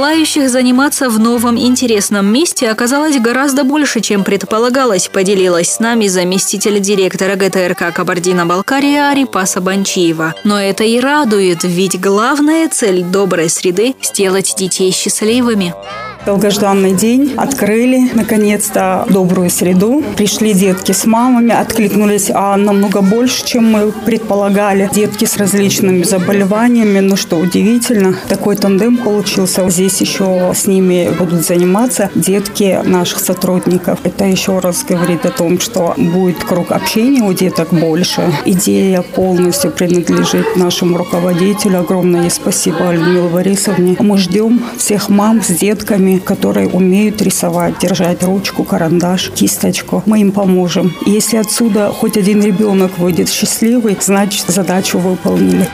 Желающих 0.07 0.49
заниматься 0.49 1.09
в 1.09 1.19
новом 1.19 1.59
интересном 1.59 2.31
месте 2.31 2.69
оказалось 2.69 3.19
гораздо 3.19 3.65
больше, 3.65 3.99
чем 3.99 4.23
предполагалось, 4.23 5.09
поделилась 5.09 5.69
с 5.73 5.79
нами 5.81 6.07
заместитель 6.07 6.79
директора 6.79 7.35
ГТРК 7.35 7.93
Кабардино-Балкария 7.93 9.09
Арипаса 9.09 9.59
Банчиева. 9.59 10.33
Но 10.45 10.61
это 10.61 10.85
и 10.85 11.01
радует, 11.01 11.65
ведь 11.65 11.99
главная 11.99 12.69
цель 12.69 13.03
доброй 13.03 13.49
среды– 13.49 13.95
сделать 14.01 14.55
детей 14.57 14.93
счастливыми. 14.93 15.75
Долгожданный 16.27 16.91
день. 16.91 17.35
Открыли, 17.37 18.11
наконец-то, 18.13 19.05
добрую 19.09 19.49
среду. 19.49 20.03
Пришли 20.17 20.51
детки 20.51 20.91
с 20.91 21.05
мамами, 21.05 21.53
откликнулись 21.53 22.29
а 22.33 22.57
намного 22.57 23.01
больше, 23.01 23.45
чем 23.45 23.71
мы 23.71 23.93
предполагали. 23.93 24.89
Детки 24.91 25.23
с 25.23 25.37
различными 25.37 26.03
заболеваниями. 26.03 26.99
Ну 26.99 27.15
что 27.15 27.37
удивительно, 27.37 28.13
такой 28.27 28.57
тандем 28.57 28.97
получился. 28.97 29.69
Здесь 29.69 30.01
еще 30.01 30.51
с 30.53 30.67
ними 30.67 31.09
будут 31.17 31.45
заниматься 31.45 32.11
детки 32.13 32.81
наших 32.83 33.19
сотрудников. 33.19 33.99
Это 34.03 34.25
еще 34.25 34.59
раз 34.59 34.83
говорит 34.83 35.25
о 35.25 35.29
том, 35.29 35.61
что 35.61 35.93
будет 35.95 36.43
круг 36.43 36.73
общения 36.73 37.21
у 37.21 37.31
деток 37.31 37.69
больше. 37.71 38.33
Идея 38.43 39.01
полностью 39.01 39.71
принадлежит 39.71 40.57
нашему 40.57 40.97
руководителю. 40.97 41.79
Огромное 41.79 42.29
спасибо 42.29 42.91
Людмиле 42.91 43.29
Борисовне. 43.29 43.95
Мы 43.97 44.17
ждем 44.17 44.61
всех 44.77 45.07
мам 45.07 45.41
с 45.41 45.47
детками, 45.47 46.16
которые 46.23 46.67
умеют 46.67 47.21
рисовать, 47.21 47.79
держать 47.79 48.23
ручку, 48.23 48.63
карандаш, 48.63 49.31
кисточку. 49.31 50.03
Мы 50.05 50.21
им 50.21 50.31
поможем. 50.31 50.95
Если 51.05 51.37
отсюда 51.37 51.89
хоть 51.89 52.17
один 52.17 52.41
ребенок 52.43 52.97
выйдет 52.97 53.29
счастливый, 53.29 53.97
значит 53.99 54.45
задачу 54.47 54.99
выполнили. 54.99 55.67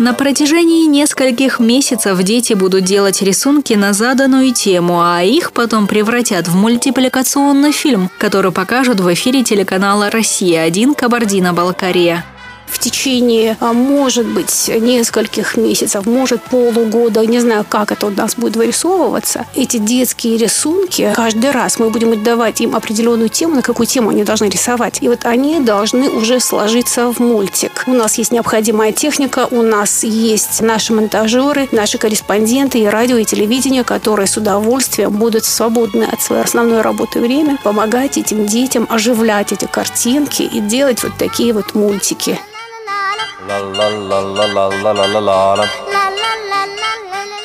На 0.00 0.14
протяжении 0.14 0.86
нескольких 0.86 1.60
месяцев 1.60 2.22
дети 2.22 2.54
будут 2.54 2.84
делать 2.84 3.20
рисунки 3.20 3.74
на 3.74 3.92
заданную 3.92 4.54
тему, 4.54 5.02
а 5.02 5.22
их 5.22 5.52
потом 5.52 5.86
превратят 5.86 6.48
в 6.48 6.56
мультипликационный 6.56 7.72
фильм, 7.72 8.08
который 8.16 8.50
покажут 8.50 9.00
в 9.00 9.12
эфире 9.12 9.44
телеканала 9.44 10.08
«Россия-1» 10.08 10.94
Кабардино-Балкария 10.94 12.24
в 12.70 12.78
течение, 12.78 13.56
а, 13.60 13.72
может 13.72 14.26
быть, 14.26 14.70
нескольких 14.80 15.56
месяцев, 15.56 16.06
может 16.06 16.42
полугода, 16.42 17.24
не 17.26 17.40
знаю, 17.40 17.64
как 17.68 17.92
это 17.92 18.06
у 18.06 18.10
нас 18.10 18.34
будет 18.34 18.56
вырисовываться, 18.56 19.46
эти 19.54 19.78
детские 19.78 20.36
рисунки, 20.36 21.12
каждый 21.14 21.50
раз 21.50 21.78
мы 21.78 21.90
будем 21.90 22.22
давать 22.22 22.60
им 22.60 22.74
определенную 22.74 23.28
тему, 23.28 23.56
на 23.56 23.62
какую 23.62 23.86
тему 23.86 24.10
они 24.10 24.24
должны 24.24 24.46
рисовать. 24.46 24.98
И 25.00 25.08
вот 25.08 25.24
они 25.24 25.60
должны 25.60 26.08
уже 26.10 26.40
сложиться 26.40 27.12
в 27.12 27.20
мультик. 27.20 27.84
У 27.86 27.92
нас 27.92 28.18
есть 28.18 28.32
необходимая 28.32 28.92
техника, 28.92 29.48
у 29.50 29.62
нас 29.62 30.04
есть 30.04 30.60
наши 30.60 30.92
монтажеры, 30.92 31.68
наши 31.72 31.98
корреспонденты 31.98 32.78
и 32.80 32.86
радио, 32.86 33.16
и 33.18 33.24
телевидение, 33.24 33.84
которые 33.84 34.26
с 34.26 34.36
удовольствием 34.36 35.12
будут 35.12 35.44
свободны 35.44 36.04
от 36.04 36.20
своей 36.22 36.42
основной 36.42 36.82
работы 36.82 37.20
время 37.20 37.58
помогать 37.62 38.18
этим 38.18 38.46
детям 38.46 38.86
оживлять 38.88 39.52
эти 39.52 39.66
картинки 39.66 40.42
и 40.42 40.60
делать 40.60 41.02
вот 41.02 41.12
такие 41.16 41.52
вот 41.52 41.74
мультики. 41.74 42.38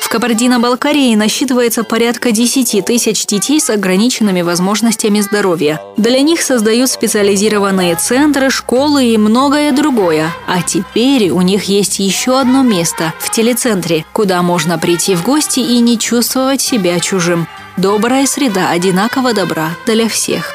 В 0.00 0.08
Кабардино-Балкарии 0.08 1.14
насчитывается 1.14 1.84
порядка 1.84 2.32
10 2.32 2.84
тысяч 2.84 3.26
детей 3.26 3.60
с 3.60 3.70
ограниченными 3.70 4.42
возможностями 4.42 5.20
здоровья. 5.20 5.80
Для 5.96 6.20
них 6.20 6.42
создают 6.42 6.90
специализированные 6.90 7.96
центры, 7.96 8.50
школы 8.50 9.06
и 9.06 9.16
многое 9.16 9.72
другое. 9.72 10.30
А 10.46 10.62
теперь 10.62 11.30
у 11.30 11.40
них 11.40 11.64
есть 11.64 11.98
еще 11.98 12.38
одно 12.38 12.62
место– 12.62 13.14
в 13.18 13.30
телецентре, 13.30 14.04
куда 14.12 14.42
можно 14.42 14.78
прийти 14.78 15.14
в 15.14 15.24
гости 15.24 15.60
и 15.60 15.78
не 15.80 15.98
чувствовать 15.98 16.60
себя 16.60 17.00
чужим. 17.00 17.48
Добрая 17.76 18.26
среда 18.26 18.70
одинаково 18.70 19.34
добра 19.34 19.70
для 19.86 20.08
всех. 20.08 20.52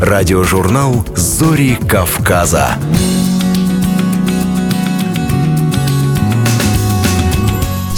Радиожурнал 0.00 1.04
«Зори 1.14 1.76
Кавказа». 1.88 2.76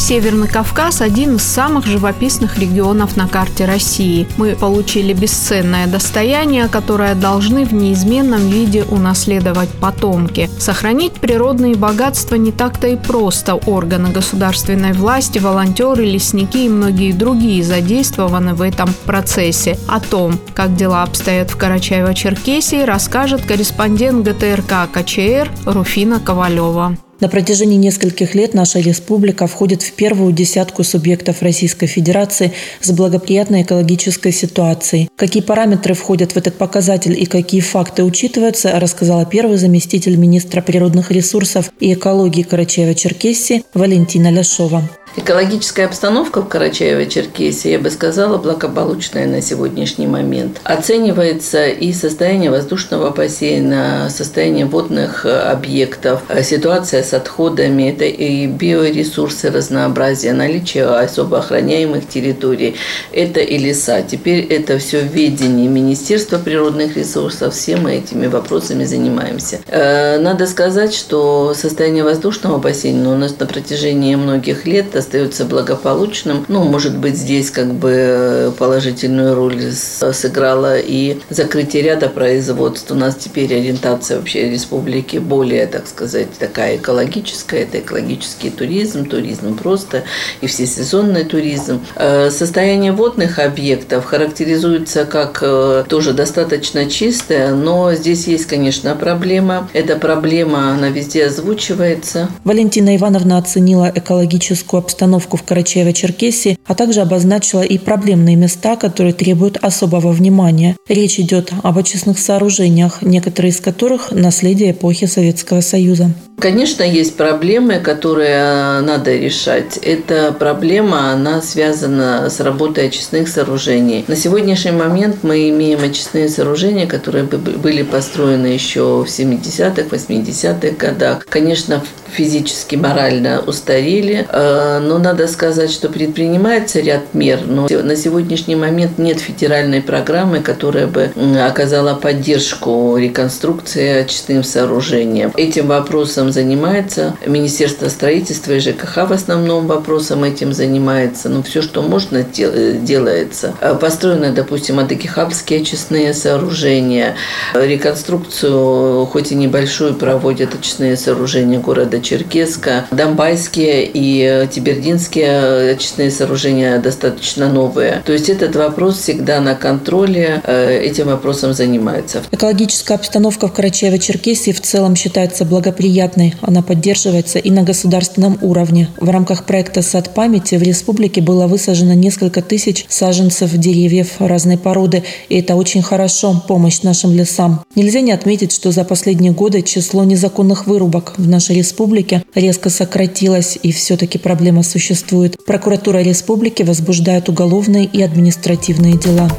Северный 0.08 0.48
Кавказ– 0.48 1.00
один 1.02 1.36
из 1.36 1.42
самых 1.42 1.84
живописных 1.84 2.58
регионов 2.58 3.18
на 3.18 3.28
карте 3.28 3.66
России. 3.66 4.26
Мы 4.38 4.56
получили 4.56 5.12
бесценное 5.12 5.86
достояние, 5.86 6.66
которое 6.68 7.14
должны 7.14 7.66
в 7.66 7.74
неизменном 7.74 8.48
виде 8.48 8.84
унаследовать 8.84 9.68
потомки. 9.68 10.48
Сохранить 10.58 11.12
природные 11.12 11.74
богатства 11.74 12.36
не 12.36 12.52
так-то 12.52 12.86
и 12.86 12.96
просто. 12.96 13.56
Органы 13.56 14.08
государственной 14.08 14.94
власти, 14.94 15.40
волонтеры, 15.40 16.06
лесники 16.06 16.64
и 16.64 16.70
многие 16.70 17.12
другие 17.12 17.62
задействованы 17.62 18.54
в 18.54 18.62
этом 18.62 18.88
процессе. 19.04 19.78
О 19.88 20.00
том, 20.00 20.40
как 20.54 20.74
дела 20.74 21.02
обстоят 21.02 21.50
в 21.50 21.58
Карачаево-Черкесии, 21.58 22.86
расскажет 22.86 23.42
корреспондент 23.44 24.26
ГТРК 24.26 24.90
КЧР 24.90 25.50
Руфина 25.66 26.18
Ковалева. 26.18 26.96
На 27.20 27.28
протяжении 27.28 27.76
нескольких 27.76 28.36
лет 28.36 28.54
наша 28.54 28.78
республика 28.78 29.48
входит 29.48 29.82
в 29.82 29.92
первую 29.94 30.32
десятку 30.32 30.84
субъектов 30.84 31.42
Российской 31.42 31.88
Федерации 31.88 32.52
с 32.80 32.92
благоприятной 32.92 33.62
экологической 33.62 34.30
ситуацией. 34.30 35.08
Какие 35.16 35.42
параметры 35.42 35.94
входят 35.94 36.32
в 36.32 36.36
этот 36.36 36.54
показатель 36.54 37.20
и 37.20 37.26
какие 37.26 37.60
факты 37.60 38.04
учитываются, 38.04 38.78
рассказала 38.78 39.26
первый 39.26 39.56
заместитель 39.56 40.16
министра 40.16 40.62
природных 40.62 41.10
ресурсов 41.10 41.72
и 41.80 41.92
экологии 41.94 42.46
Карачаева-Черкесии 42.48 43.64
Валентина 43.74 44.30
Ляшова. 44.30 44.88
Экологическая 45.16 45.86
обстановка 45.86 46.42
в 46.42 46.48
Карачаево-Черкесии, 46.48 47.70
я 47.70 47.78
бы 47.78 47.90
сказала, 47.90 48.38
благополучная 48.38 49.26
на 49.26 49.40
сегодняшний 49.42 50.06
момент. 50.06 50.60
Оценивается 50.64 51.66
и 51.66 51.92
состояние 51.92 52.50
воздушного 52.50 53.10
бассейна, 53.10 54.08
состояние 54.10 54.66
водных 54.66 55.26
объектов, 55.26 56.22
ситуация 56.42 57.02
с 57.02 57.14
отходами, 57.14 57.90
это 57.90 58.04
и 58.04 58.46
биоресурсы 58.46 59.50
разнообразия, 59.50 60.32
наличие 60.32 60.84
особо 60.84 61.38
охраняемых 61.38 62.08
территорий, 62.08 62.76
это 63.12 63.40
и 63.40 63.58
леса. 63.58 64.02
Теперь 64.02 64.40
это 64.44 64.78
все 64.78 65.00
в 65.00 65.12
ведении 65.12 65.68
Министерства 65.68 66.38
природных 66.38 66.96
ресурсов, 66.96 67.54
все 67.54 67.76
мы 67.76 67.94
этими 67.94 68.26
вопросами 68.26 68.84
занимаемся. 68.84 69.60
Э, 69.66 70.18
надо 70.18 70.46
сказать, 70.46 70.94
что 70.94 71.54
состояние 71.54 72.04
воздушного 72.04 72.58
бассейна 72.58 73.12
у 73.12 73.16
нас 73.16 73.38
на 73.38 73.46
протяжении 73.46 74.14
многих 74.14 74.66
лет 74.66 74.94
остается 75.08 75.46
благополучным. 75.46 76.44
Ну, 76.48 76.64
может 76.64 76.98
быть, 76.98 77.16
здесь 77.16 77.50
как 77.50 77.72
бы 77.72 78.52
положительную 78.58 79.34
роль 79.34 79.72
сыграла 79.72 80.78
и 80.78 81.18
закрытие 81.30 81.82
ряда 81.82 82.10
производств. 82.10 82.90
У 82.90 82.94
нас 82.94 83.16
теперь 83.16 83.54
ориентация 83.54 84.18
вообще 84.18 84.50
республики 84.50 85.16
более, 85.16 85.66
так 85.66 85.86
сказать, 85.88 86.28
такая 86.38 86.76
экологическая. 86.76 87.62
Это 87.62 87.78
экологический 87.78 88.50
туризм, 88.50 89.06
туризм 89.06 89.56
просто 89.56 90.04
и 90.42 90.46
всесезонный 90.46 91.24
туризм. 91.24 91.80
Э, 91.96 92.30
состояние 92.30 92.92
водных 92.92 93.38
объектов 93.38 94.04
характеризуется 94.04 95.06
как 95.06 95.38
э, 95.40 95.84
тоже 95.88 96.12
достаточно 96.12 96.84
чистое, 96.90 97.54
но 97.54 97.94
здесь 97.94 98.26
есть, 98.26 98.44
конечно, 98.44 98.94
проблема. 98.94 99.70
Эта 99.72 99.96
проблема, 99.96 100.72
она 100.72 100.90
везде 100.90 101.24
озвучивается. 101.26 102.28
Валентина 102.44 102.94
Ивановна 102.94 103.38
оценила 103.38 103.90
экологическую 103.94 104.80
обстановку 104.88 105.36
в 105.36 105.44
Карачаево-Черкесии, 105.44 106.58
а 106.66 106.74
также 106.74 107.00
обозначила 107.00 107.62
и 107.62 107.78
проблемные 107.78 108.36
места, 108.36 108.76
которые 108.76 109.12
требуют 109.12 109.58
особого 109.58 110.12
внимания. 110.12 110.76
Речь 110.88 111.20
идет 111.20 111.52
об 111.62 111.78
очистных 111.78 112.18
сооружениях, 112.18 113.02
некоторые 113.02 113.50
из 113.50 113.60
которых– 113.60 114.10
наследие 114.10 114.70
эпохи 114.70 115.06
Советского 115.06 115.60
Союза. 115.60 116.14
Конечно, 116.40 116.84
есть 116.84 117.16
проблемы, 117.16 117.80
которые 117.80 118.78
э, 118.78 118.80
надо 118.80 119.16
решать. 119.16 119.76
Эта 119.78 120.32
проблема, 120.32 121.10
она 121.12 121.42
связана 121.42 122.30
с 122.30 122.38
работой 122.38 122.86
очистных 122.86 123.28
сооружений. 123.28 124.04
На 124.06 124.14
сегодняшний 124.14 124.70
момент 124.70 125.16
мы 125.22 125.48
имеем 125.48 125.82
очистные 125.82 126.28
сооружения, 126.28 126.86
которые 126.86 127.24
были 127.24 127.82
построены 127.82 128.46
еще 128.46 129.02
в 129.02 129.06
70-х, 129.06 129.82
80-х 129.82 130.76
годах. 130.76 131.26
Конечно, 131.28 131.82
физически, 132.10 132.76
морально 132.76 133.40
устарели, 133.44 134.26
э, 134.30 134.78
но 134.80 134.98
надо 134.98 135.26
сказать, 135.26 135.72
что 135.72 135.88
предпринимается 135.88 136.80
ряд 136.80 137.14
мер, 137.14 137.40
но 137.46 137.68
на 137.68 137.96
сегодняшний 137.96 138.56
момент 138.56 138.98
нет 138.98 139.18
федеральной 139.18 139.82
программы, 139.82 140.40
которая 140.40 140.86
бы 140.86 141.10
оказала 141.44 141.94
поддержку 141.94 142.96
реконструкции 142.96 144.02
очистным 144.02 144.44
сооружениям. 144.44 145.32
Этим 145.36 145.66
вопросом 145.66 146.27
вопросом 146.28 146.32
занимается. 146.32 147.16
Министерство 147.26 147.88
строительства 147.88 148.52
и 148.52 148.60
ЖКХ 148.60 149.08
в 149.08 149.12
основном 149.12 149.66
вопросом 149.66 150.24
этим 150.24 150.52
занимается. 150.52 151.28
Но 151.28 151.42
все, 151.42 151.62
что 151.62 151.82
можно, 151.82 152.22
делается. 152.22 153.54
Построены, 153.80 154.32
допустим, 154.32 154.78
Адыгихабские 154.78 155.60
очистные 155.60 156.14
сооружения. 156.14 157.14
Реконструкцию, 157.54 159.06
хоть 159.06 159.32
и 159.32 159.34
небольшую, 159.34 159.94
проводят 159.94 160.54
очистные 160.54 160.96
сооружения 160.96 161.60
города 161.60 162.00
Черкеска. 162.00 162.86
Донбайские 162.90 163.88
и 163.92 164.46
Тибердинские 164.50 165.72
очистные 165.72 166.10
сооружения 166.10 166.78
достаточно 166.78 167.48
новые. 167.48 168.02
То 168.04 168.12
есть 168.12 168.28
этот 168.28 168.56
вопрос 168.56 168.98
всегда 168.98 169.40
на 169.40 169.54
контроле, 169.54 170.40
э, 170.44 170.80
этим 170.82 171.06
вопросом 171.06 171.52
занимается. 171.52 172.22
Экологическая 172.30 172.94
обстановка 172.94 173.48
в 173.48 173.52
Карачаево-Черкесии 173.52 174.52
в 174.52 174.60
целом 174.60 174.96
считается 174.96 175.44
благоприятной. 175.44 176.17
Она 176.40 176.62
поддерживается 176.62 177.38
и 177.38 177.50
на 177.50 177.62
государственном 177.62 178.38
уровне. 178.42 178.88
В 179.00 179.08
рамках 179.08 179.44
проекта 179.44 179.82
«Сад 179.82 180.14
памяти» 180.14 180.56
в 180.56 180.62
республике 180.62 181.20
было 181.20 181.46
высажено 181.46 181.94
несколько 181.94 182.42
тысяч 182.42 182.84
саженцев 182.88 183.52
деревьев 183.52 184.16
разной 184.18 184.58
породы. 184.58 185.04
И 185.28 185.38
это 185.38 185.54
очень 185.54 185.82
хорошо, 185.82 186.42
помощь 186.46 186.82
нашим 186.82 187.12
лесам. 187.12 187.64
Нельзя 187.74 188.00
не 188.00 188.12
отметить, 188.12 188.52
что 188.52 188.72
за 188.72 188.84
последние 188.84 189.32
годы 189.32 189.62
число 189.62 190.04
незаконных 190.04 190.66
вырубок 190.66 191.14
в 191.16 191.28
нашей 191.28 191.56
республике 191.56 192.24
резко 192.34 192.70
сократилось, 192.70 193.58
и 193.62 193.72
все-таки 193.72 194.18
проблема 194.18 194.62
существует. 194.62 195.36
Прокуратура 195.46 195.98
республики 195.98 196.62
возбуждает 196.62 197.28
уголовные 197.28 197.84
и 197.84 198.02
административные 198.02 198.96
дела. 198.98 199.30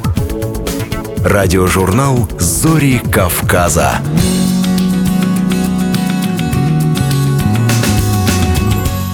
Радиожурнал 1.24 2.28
«Зори 2.38 2.98
Кавказа». 3.12 4.00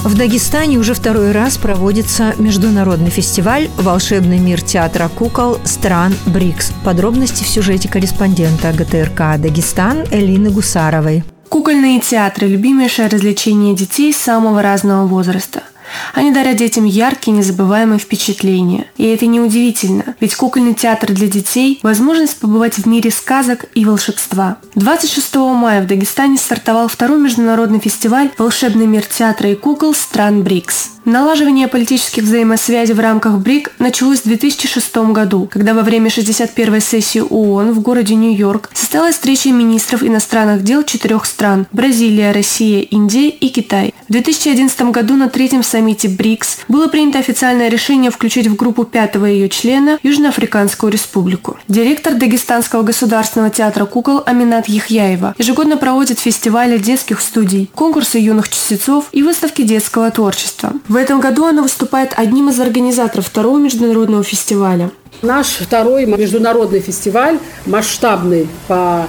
В 0.06 0.14
Дагестане 0.14 0.78
уже 0.78 0.94
второй 0.94 1.32
раз 1.32 1.58
проводится 1.58 2.32
международный 2.38 3.10
фестиваль 3.10 3.68
«Волшебный 3.76 4.38
мир 4.38 4.62
театра 4.62 5.08
кукол 5.08 5.58
стран 5.64 6.14
БРИКС». 6.26 6.70
Подробности 6.84 7.42
в 7.42 7.48
сюжете 7.48 7.88
корреспондента 7.88 8.72
ГТРК 8.72 9.40
«Дагестан» 9.40 10.04
Элины 10.12 10.50
Гусаровой. 10.50 11.24
Кукольные 11.48 11.98
театры– 11.98 12.46
любимейшее 12.48 13.08
развлечение 13.08 13.74
детей 13.74 14.12
самого 14.12 14.62
разного 14.62 15.08
возраста– 15.08 15.64
они 16.14 16.32
дарят 16.32 16.56
детям 16.56 16.84
яркие, 16.84 17.36
незабываемые 17.36 17.98
впечатления. 17.98 18.86
И 18.96 19.04
это 19.04 19.26
неудивительно, 19.26 20.14
ведь 20.20 20.34
кукольный 20.34 20.74
театр 20.74 21.12
для 21.12 21.28
детей– 21.28 21.80
возможность 21.82 22.38
побывать 22.38 22.78
в 22.78 22.86
мире 22.86 23.10
сказок 23.10 23.66
и 23.74 23.84
волшебства. 23.84 24.58
26 24.74 25.36
мая 25.36 25.82
в 25.82 25.86
Дагестане 25.86 26.36
стартовал 26.36 26.88
второй 26.88 27.18
международный 27.18 27.80
фестиваль 27.80 28.30
«Волшебный 28.38 28.86
мир 28.86 29.04
театра 29.04 29.50
и 29.50 29.54
кукол 29.54 29.94
стран 29.94 30.42
БРИКС». 30.42 30.95
Налаживание 31.06 31.68
политических 31.68 32.24
взаимосвязей 32.24 32.92
в 32.92 32.98
рамках 32.98 33.34
БРИК 33.34 33.74
началось 33.78 34.22
в 34.22 34.24
2006 34.24 34.96
году, 35.12 35.48
когда 35.48 35.72
во 35.72 35.82
время 35.82 36.08
61-й 36.08 36.80
сессии 36.80 37.20
ООН 37.20 37.70
в 37.74 37.80
городе 37.80 38.16
Нью-Йорк 38.16 38.70
состоялась 38.74 39.14
встреча 39.14 39.50
министров 39.50 40.02
иностранных 40.02 40.64
дел 40.64 40.82
четырех 40.82 41.26
стран– 41.26 41.68
Бразилия, 41.70 42.32
Россия, 42.32 42.80
Индия 42.80 43.28
и 43.28 43.50
Китай. 43.50 43.94
В 44.08 44.12
2011 44.12 44.90
году 44.90 45.14
на 45.14 45.28
третьем 45.28 45.62
саммите 45.62 46.08
БРИКС 46.08 46.58
было 46.66 46.88
принято 46.88 47.20
официальное 47.20 47.68
решение 47.68 48.10
включить 48.10 48.48
в 48.48 48.56
группу 48.56 48.82
пятого 48.82 49.26
ее 49.26 49.48
члена 49.48 50.00
Южноафриканскую 50.02 50.90
республику. 50.90 51.56
Директор 51.68 52.14
Дагестанского 52.14 52.82
государственного 52.82 53.50
театра 53.52 53.84
кукол 53.84 54.24
Аминат 54.26 54.68
Ехьяева 54.68 55.36
ежегодно 55.38 55.76
проводит 55.76 56.18
фестивали 56.18 56.78
детских 56.78 57.20
студий, 57.20 57.70
конкурсы 57.76 58.18
юных 58.18 58.48
чтецов 58.48 59.04
и 59.12 59.22
выставки 59.22 59.62
детского 59.62 60.10
творчества. 60.10 60.72
В 60.88 60.95
в 60.96 60.98
этом 60.98 61.20
году 61.20 61.44
она 61.44 61.60
выступает 61.60 62.14
одним 62.16 62.48
из 62.48 62.58
организаторов 62.58 63.26
второго 63.26 63.58
международного 63.58 64.24
фестиваля. 64.24 64.90
Наш 65.20 65.48
второй 65.48 66.06
международный 66.06 66.80
фестиваль 66.80 67.38
масштабный 67.66 68.48
по 68.66 69.06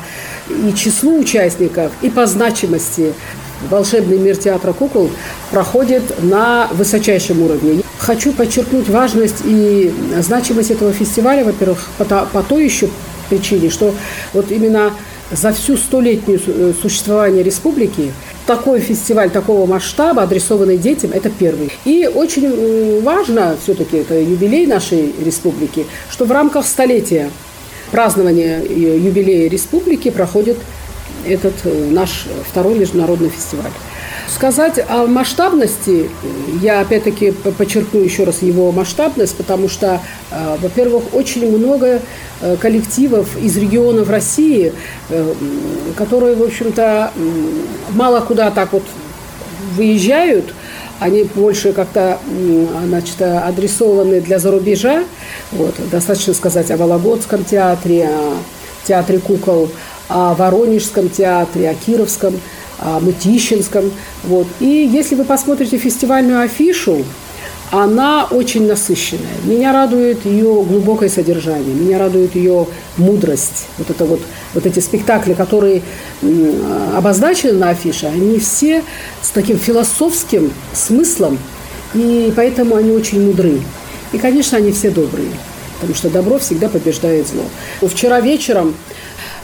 и 0.50 0.73
числу 0.73 1.17
участников, 1.17 1.93
и 2.02 2.10
по 2.10 2.26
значимости. 2.26 3.13
Волшебный 3.69 4.17
мир 4.17 4.36
театра 4.36 4.73
кукол 4.73 5.10
проходит 5.50 6.04
на 6.21 6.67
высочайшем 6.73 7.41
уровне. 7.41 7.82
Хочу 8.00 8.34
подчеркнуть 8.34 8.89
важность 8.89 9.43
и 9.45 9.93
значимость 10.19 10.71
этого 10.71 10.91
фестиваля, 10.91 11.45
во-первых, 11.45 11.88
по, 11.97 12.04
по 12.04 12.43
той 12.43 12.65
еще 12.65 12.89
причине, 13.30 13.69
что 13.69 13.95
вот 14.34 14.52
именно 14.52 14.91
за 15.31 15.51
всю 15.51 15.77
столетнюю 15.77 16.39
э, 16.45 16.73
существование 16.81 17.43
республики 17.43 18.13
такой 18.45 18.79
фестиваль 18.79 19.29
такого 19.29 19.65
масштаба, 19.65 20.23
адресованный 20.23 20.77
детям, 20.77 21.11
это 21.13 21.29
первый. 21.29 21.71
И 21.83 22.09
очень 22.13 23.01
важно, 23.01 23.57
все-таки 23.61 23.97
это 23.97 24.19
юбилей 24.19 24.65
нашей 24.65 25.13
республики, 25.23 25.85
что 26.09 26.25
в 26.25 26.31
рамках 26.31 26.65
столетия 26.65 27.29
празднования 27.91 28.61
юбилея 28.63 29.49
республики 29.49 30.09
проходит 30.09 30.57
этот 31.25 31.55
э, 31.65 31.89
наш 31.91 32.25
второй 32.49 32.75
международный 32.75 33.29
фестиваль. 33.29 33.71
Сказать 34.33 34.83
о 34.89 35.07
масштабности, 35.07 36.09
я 36.61 36.81
опять-таки 36.81 37.31
подчеркну 37.31 38.01
еще 38.01 38.25
раз 38.25 38.41
его 38.41 38.71
масштабность, 38.71 39.35
потому 39.37 39.69
что, 39.69 40.01
э, 40.31 40.57
во-первых, 40.61 41.13
очень 41.13 41.49
много 41.49 42.01
э, 42.41 42.57
коллективов 42.57 43.37
из 43.37 43.55
регионов 43.57 44.09
России, 44.09 44.73
которые, 45.95 46.35
в 46.35 46.43
общем-то, 46.43 47.11
мало 47.91 48.19
куда 48.19 48.51
так 48.51 48.73
вот 48.73 48.83
выезжают, 49.75 50.53
они 50.99 51.23
больше 51.23 51.73
как-то 51.73 52.19
значит, 52.85 53.21
адресованы 53.21 54.19
для 54.21 54.39
зарубежа. 54.39 55.03
Вот, 55.51 55.75
достаточно 55.91 56.33
сказать 56.33 56.69
о 56.71 56.77
Вологодском 56.77 57.43
театре, 57.43 58.09
о 58.09 58.35
театре 58.85 59.19
кукол 59.19 59.69
о 60.09 60.33
Воронежском 60.33 61.09
театре, 61.09 61.69
о 61.69 61.73
Кировском, 61.73 62.39
Мытищинском. 62.79 63.91
Вот. 64.23 64.47
И 64.59 64.65
если 64.65 65.15
вы 65.15 65.23
посмотрите 65.23 65.77
фестивальную 65.77 66.41
афишу, 66.41 67.03
она 67.71 68.25
очень 68.31 68.65
насыщенная. 68.65 69.25
Меня 69.43 69.73
радует 69.73 70.25
ее 70.25 70.63
глубокое 70.63 71.09
содержание, 71.09 71.75
меня 71.75 71.99
радует 71.99 72.35
ее 72.35 72.67
мудрость. 72.95 73.67
Вот, 73.77 73.89
это 73.89 74.05
вот, 74.05 74.21
вот 74.53 74.65
эти 74.65 74.79
спектакли, 74.79 75.33
которые 75.33 75.81
обозначены 76.95 77.53
на 77.53 77.69
афише, 77.69 78.05
они 78.05 78.39
все 78.39 78.83
с 79.21 79.31
таким 79.31 79.57
философским 79.57 80.53
смыслом, 80.73 81.37
и 81.93 82.31
поэтому 82.35 82.75
они 82.75 82.91
очень 82.91 83.25
мудры. 83.25 83.59
И, 84.13 84.17
конечно, 84.17 84.57
они 84.57 84.71
все 84.71 84.89
добрые, 84.89 85.31
потому 85.75 85.93
что 85.93 86.09
добро 86.09 86.39
всегда 86.39 86.69
побеждает 86.69 87.27
зло. 87.27 87.43
Вчера 87.81 88.21
вечером 88.21 88.75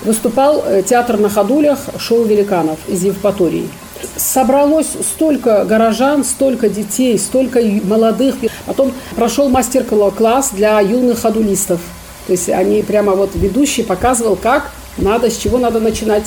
выступал 0.03 0.63
э, 0.65 0.83
театр 0.83 1.17
на 1.17 1.29
ходулях 1.29 1.79
шоу 1.97 2.23
великанов 2.23 2.79
из 2.87 3.03
Евпатории. 3.03 3.69
Собралось 4.17 4.89
столько 5.01 5.63
горожан, 5.65 6.23
столько 6.23 6.69
детей, 6.69 7.17
столько 7.17 7.61
молодых. 7.83 8.35
Потом 8.65 8.91
прошел 9.15 9.49
мастер-класс 9.49 10.51
для 10.51 10.79
юных 10.81 11.21
ходулистов. 11.21 11.79
То 12.27 12.33
есть 12.33 12.49
они 12.49 12.81
прямо 12.83 13.13
вот 13.13 13.31
ведущий 13.35 13.83
показывал, 13.83 14.35
как 14.35 14.71
надо, 14.97 15.29
с 15.29 15.37
чего 15.37 15.57
надо 15.57 15.79
начинать 15.79 16.25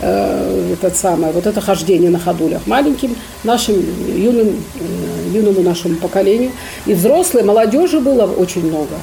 э, 0.00 0.72
этот 0.72 0.96
самое, 0.96 1.32
вот 1.32 1.46
это 1.46 1.60
хождение 1.60 2.10
на 2.10 2.18
ходулях 2.18 2.66
маленьким 2.66 3.14
нашим 3.44 3.76
юным, 4.16 4.48
э, 4.48 5.36
юному 5.36 5.60
нашему 5.60 5.96
поколению. 5.96 6.52
И 6.86 6.94
взрослые, 6.94 7.44
молодежи 7.44 8.00
было 8.00 8.24
очень 8.24 8.66
много. 8.66 8.96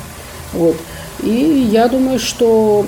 Вот. 0.53 0.75
И 1.23 1.69
я 1.71 1.87
думаю, 1.87 2.19
что 2.19 2.85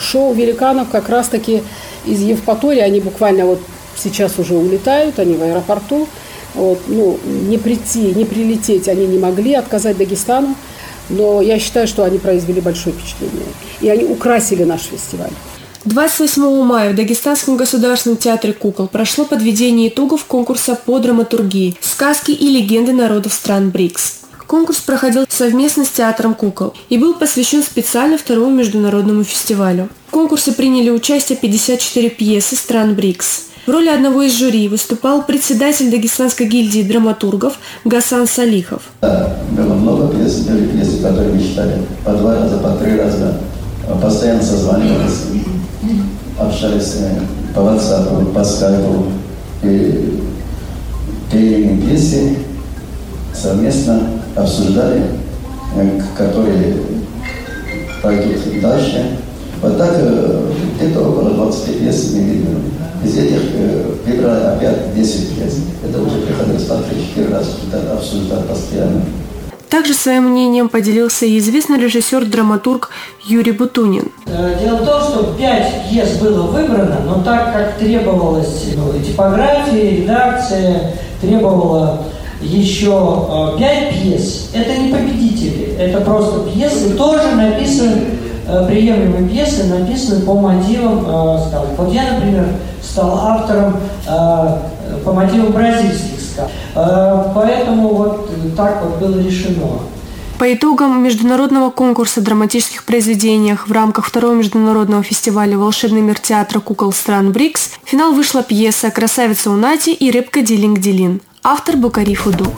шоу 0.00 0.32
великанов 0.32 0.88
как 0.90 1.08
раз-таки 1.08 1.62
из 2.06 2.20
Евпатории, 2.20 2.80
они 2.80 3.00
буквально 3.00 3.46
вот 3.46 3.60
сейчас 3.96 4.38
уже 4.38 4.54
улетают, 4.54 5.18
они 5.18 5.34
в 5.34 5.42
аэропорту. 5.42 6.08
Вот, 6.54 6.80
ну, 6.88 7.18
не 7.24 7.58
прийти, 7.58 8.12
не 8.14 8.24
прилететь 8.24 8.88
они 8.88 9.06
не 9.06 9.18
могли, 9.18 9.54
отказать 9.54 9.96
Дагестану. 9.96 10.56
Но 11.08 11.40
я 11.40 11.58
считаю, 11.58 11.86
что 11.88 12.04
они 12.04 12.18
произвели 12.18 12.60
большое 12.60 12.94
впечатление. 12.94 13.46
И 13.80 13.88
они 13.88 14.04
украсили 14.04 14.64
наш 14.64 14.82
фестиваль. 14.82 15.30
28 15.84 16.62
мая 16.62 16.92
в 16.92 16.94
Дагестанском 16.94 17.56
государственном 17.56 18.18
театре 18.18 18.52
кукол 18.52 18.86
прошло 18.86 19.24
подведение 19.24 19.88
итогов 19.88 20.24
конкурса 20.24 20.74
по 20.74 20.98
драматургии 20.98 21.76
«Сказки 21.80 22.32
и 22.32 22.48
легенды 22.48 22.92
народов 22.92 23.32
стран 23.32 23.70
БРИКС». 23.70 24.19
Конкурс 24.50 24.80
проходил 24.80 25.26
совместно 25.28 25.84
с 25.84 25.90
Театром 25.90 26.34
кукол 26.34 26.74
и 26.88 26.98
был 26.98 27.14
посвящен 27.14 27.62
специально 27.62 28.18
второму 28.18 28.50
международному 28.50 29.22
фестивалю. 29.22 29.88
В 30.08 30.10
конкурсе 30.10 30.50
приняли 30.50 30.90
участие 30.90 31.38
54 31.38 32.10
пьесы 32.10 32.56
стран 32.56 32.96
БРИКС. 32.96 33.42
В 33.68 33.70
роли 33.70 33.86
одного 33.86 34.22
из 34.22 34.32
жюри 34.32 34.66
выступал 34.66 35.22
председатель 35.22 35.88
Дагестанской 35.88 36.48
гильдии 36.48 36.82
драматургов 36.82 37.60
Гасан 37.84 38.26
Салихов. 38.26 38.82
Да, 39.02 39.36
было 39.52 39.74
много 39.74 40.12
пьес, 40.12 40.40
были 40.40 40.66
пьесы, 40.66 41.00
которые 41.00 41.32
мы 41.32 41.40
читали 41.40 41.82
по 42.04 42.10
два 42.14 42.34
раза, 42.34 42.58
по 42.58 42.70
три 42.70 42.98
раза. 42.98 43.38
Постоянно 44.02 44.42
созванивались, 44.42 45.26
общались 46.36 46.96
по 47.54 47.60
WhatsApp, 47.60 48.32
по 48.34 48.40
Skype. 48.40 49.12
пели 51.30 51.80
песни, 51.88 52.38
совместно 53.32 54.19
обсуждали, 54.42 55.02
которые 56.16 56.76
пойдут 58.02 58.60
дальше. 58.60 59.18
Вот 59.62 59.76
так 59.76 59.94
где-то 60.76 61.00
около 61.00 61.30
20 61.30 61.78
пьес 61.78 62.12
мы 62.14 62.20
видели. 62.22 62.56
Из 63.04 63.16
этих 63.16 63.40
выбрали 64.06 64.44
опять 64.44 64.94
10 64.94 65.36
пьес. 65.36 65.58
Это 65.84 66.02
уже 66.02 66.18
приходилось 66.18 66.64
по 66.64 66.74
3-4 66.74 67.32
раз 67.32 67.46
обсуждать 67.92 68.46
постоянно. 68.46 69.02
Также 69.68 69.94
своим 69.94 70.30
мнением 70.30 70.68
поделился 70.68 71.26
и 71.26 71.38
известный 71.38 71.78
режиссер-драматург 71.78 72.90
Юрий 73.24 73.52
Бутунин. 73.52 74.10
Дело 74.26 74.76
в 74.78 74.84
том, 74.84 75.00
что 75.00 75.34
пять 75.38 75.88
пьес 75.88 76.16
было 76.16 76.42
выбрано, 76.48 77.00
но 77.06 77.22
так 77.22 77.52
как 77.52 77.78
требовалась 77.78 78.64
ну, 78.74 79.00
типография, 79.00 80.02
редакция, 80.02 80.96
требовала 81.20 82.02
еще 82.40 83.56
пять 83.58 83.90
пьес, 83.90 84.50
это 84.54 84.76
не 84.80 84.92
победители, 84.92 85.76
это 85.78 86.00
просто 86.00 86.50
пьесы, 86.50 86.94
тоже 86.94 87.34
написаны, 87.34 88.06
приемлемые 88.66 89.28
пьесы, 89.28 89.64
написаны 89.64 90.24
по 90.24 90.34
мотивам, 90.34 91.00
скажем, 91.46 91.74
вот 91.76 91.92
я, 91.92 92.12
например, 92.12 92.48
стал 92.82 93.14
автором 93.14 93.76
по 95.04 95.12
мотивам 95.12 95.52
бразильских 95.52 96.20
Поэтому 97.34 97.88
вот 97.88 98.30
так 98.56 98.82
вот 98.82 98.98
было 98.98 99.20
решено. 99.20 99.80
По 100.38 100.54
итогам 100.54 101.02
международного 101.02 101.70
конкурса 101.70 102.22
драматических 102.22 102.84
произведениях 102.84 103.68
в 103.68 103.72
рамках 103.72 104.06
второго 104.06 104.32
международного 104.32 105.02
фестиваля 105.02 105.58
«Волшебный 105.58 106.00
мир 106.00 106.18
театра 106.18 106.60
кукол 106.60 106.92
стран 106.92 107.32
БРИКС» 107.32 107.72
в 107.84 107.88
финал 107.88 108.12
вышла 108.14 108.42
пьеса 108.42 108.90
«Красавица 108.90 109.50
Унати» 109.50 109.90
и 109.90 110.10
«Рыбка 110.10 110.40
Дилинг-Дилин». 110.40 111.20
Автор 111.42 111.76
Букари 111.76 112.14
Фуду. 112.14 112.52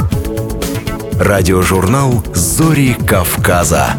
Радиожурнал 1.17 2.25
«Зори 2.35 2.95
Кавказа». 2.95 3.95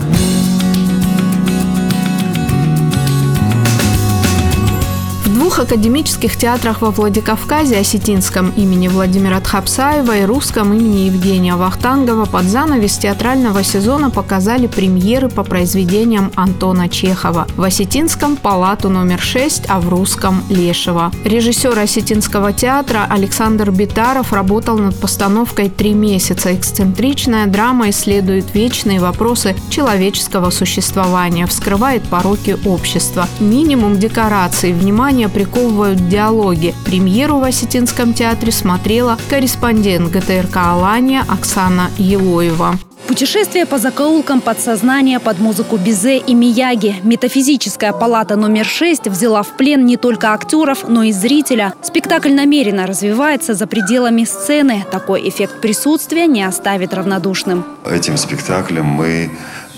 Двух 5.53 5.65
академических 5.65 6.35
театрах 6.35 6.81
во 6.81 6.89
Владикавказе, 6.89 7.77
Осетинском 7.77 8.51
имени 8.57 8.87
Владимира 8.87 9.39
Тхапсаева 9.39 10.17
и 10.17 10.25
Русском 10.25 10.73
имени 10.73 11.01
Евгения 11.01 11.55
Вахтангова 11.55 12.25
под 12.25 12.45
занавес 12.45 12.97
театрального 12.97 13.63
сезона 13.63 14.09
показали 14.09 14.65
премьеры 14.65 15.29
по 15.29 15.43
произведениям 15.43 16.31
Антона 16.35 16.89
Чехова. 16.89 17.45
В 17.55 17.61
Осетинском– 17.61 18.35
«Палату 18.43 18.89
номер 18.89 19.19
6», 19.19 19.65
а 19.67 19.79
в 19.79 19.89
Русском– 19.89 20.43
«Лешего». 20.49 21.11
Режиссер 21.23 21.77
Осетинского 21.77 22.51
театра 22.51 23.05
Александр 23.07 23.69
Битаров 23.69 24.33
работал 24.33 24.79
над 24.79 24.99
постановкой 24.99 25.69
три 25.69 25.93
месяца. 25.93 26.55
Эксцентричная 26.55 27.45
драма 27.45 27.91
исследует 27.91 28.55
вечные 28.55 28.99
вопросы 28.99 29.55
человеческого 29.69 30.49
существования, 30.49 31.45
вскрывает 31.45 32.01
пороки 32.03 32.57
общества. 32.65 33.27
Минимум 33.39 33.99
декораций, 33.99 34.73
внимание 34.73 35.29
при 35.29 35.42
приковывают 35.43 36.07
диалоги. 36.07 36.73
Премьеру 36.85 37.39
в 37.39 37.43
Осетинском 37.43 38.13
театре 38.13 38.51
смотрела 38.51 39.17
корреспондент 39.29 40.09
ГТРК 40.09 40.55
«Алания» 40.55 41.25
Оксана 41.27 41.89
Елоева. 41.97 42.79
Путешествие 43.07 43.65
по 43.65 43.77
закоулкам 43.77 44.39
подсознания 44.39 45.19
под 45.19 45.39
музыку 45.39 45.75
Бизе 45.75 46.17
и 46.17 46.33
Мияги. 46.33 46.95
Метафизическая 47.03 47.91
палата 47.91 48.37
номер 48.37 48.65
6 48.65 49.07
взяла 49.07 49.43
в 49.43 49.57
плен 49.57 49.85
не 49.85 49.97
только 49.97 50.33
актеров, 50.33 50.87
но 50.87 51.03
и 51.03 51.11
зрителя. 51.11 51.73
Спектакль 51.81 52.31
намеренно 52.31 52.87
развивается 52.87 53.53
за 53.53 53.67
пределами 53.67 54.23
сцены. 54.23 54.85
Такой 54.89 55.27
эффект 55.27 55.59
присутствия 55.59 56.27
не 56.27 56.43
оставит 56.43 56.93
равнодушным. 56.93 57.65
Этим 57.85 58.15
спектаклем 58.15 58.85
мы 58.85 59.29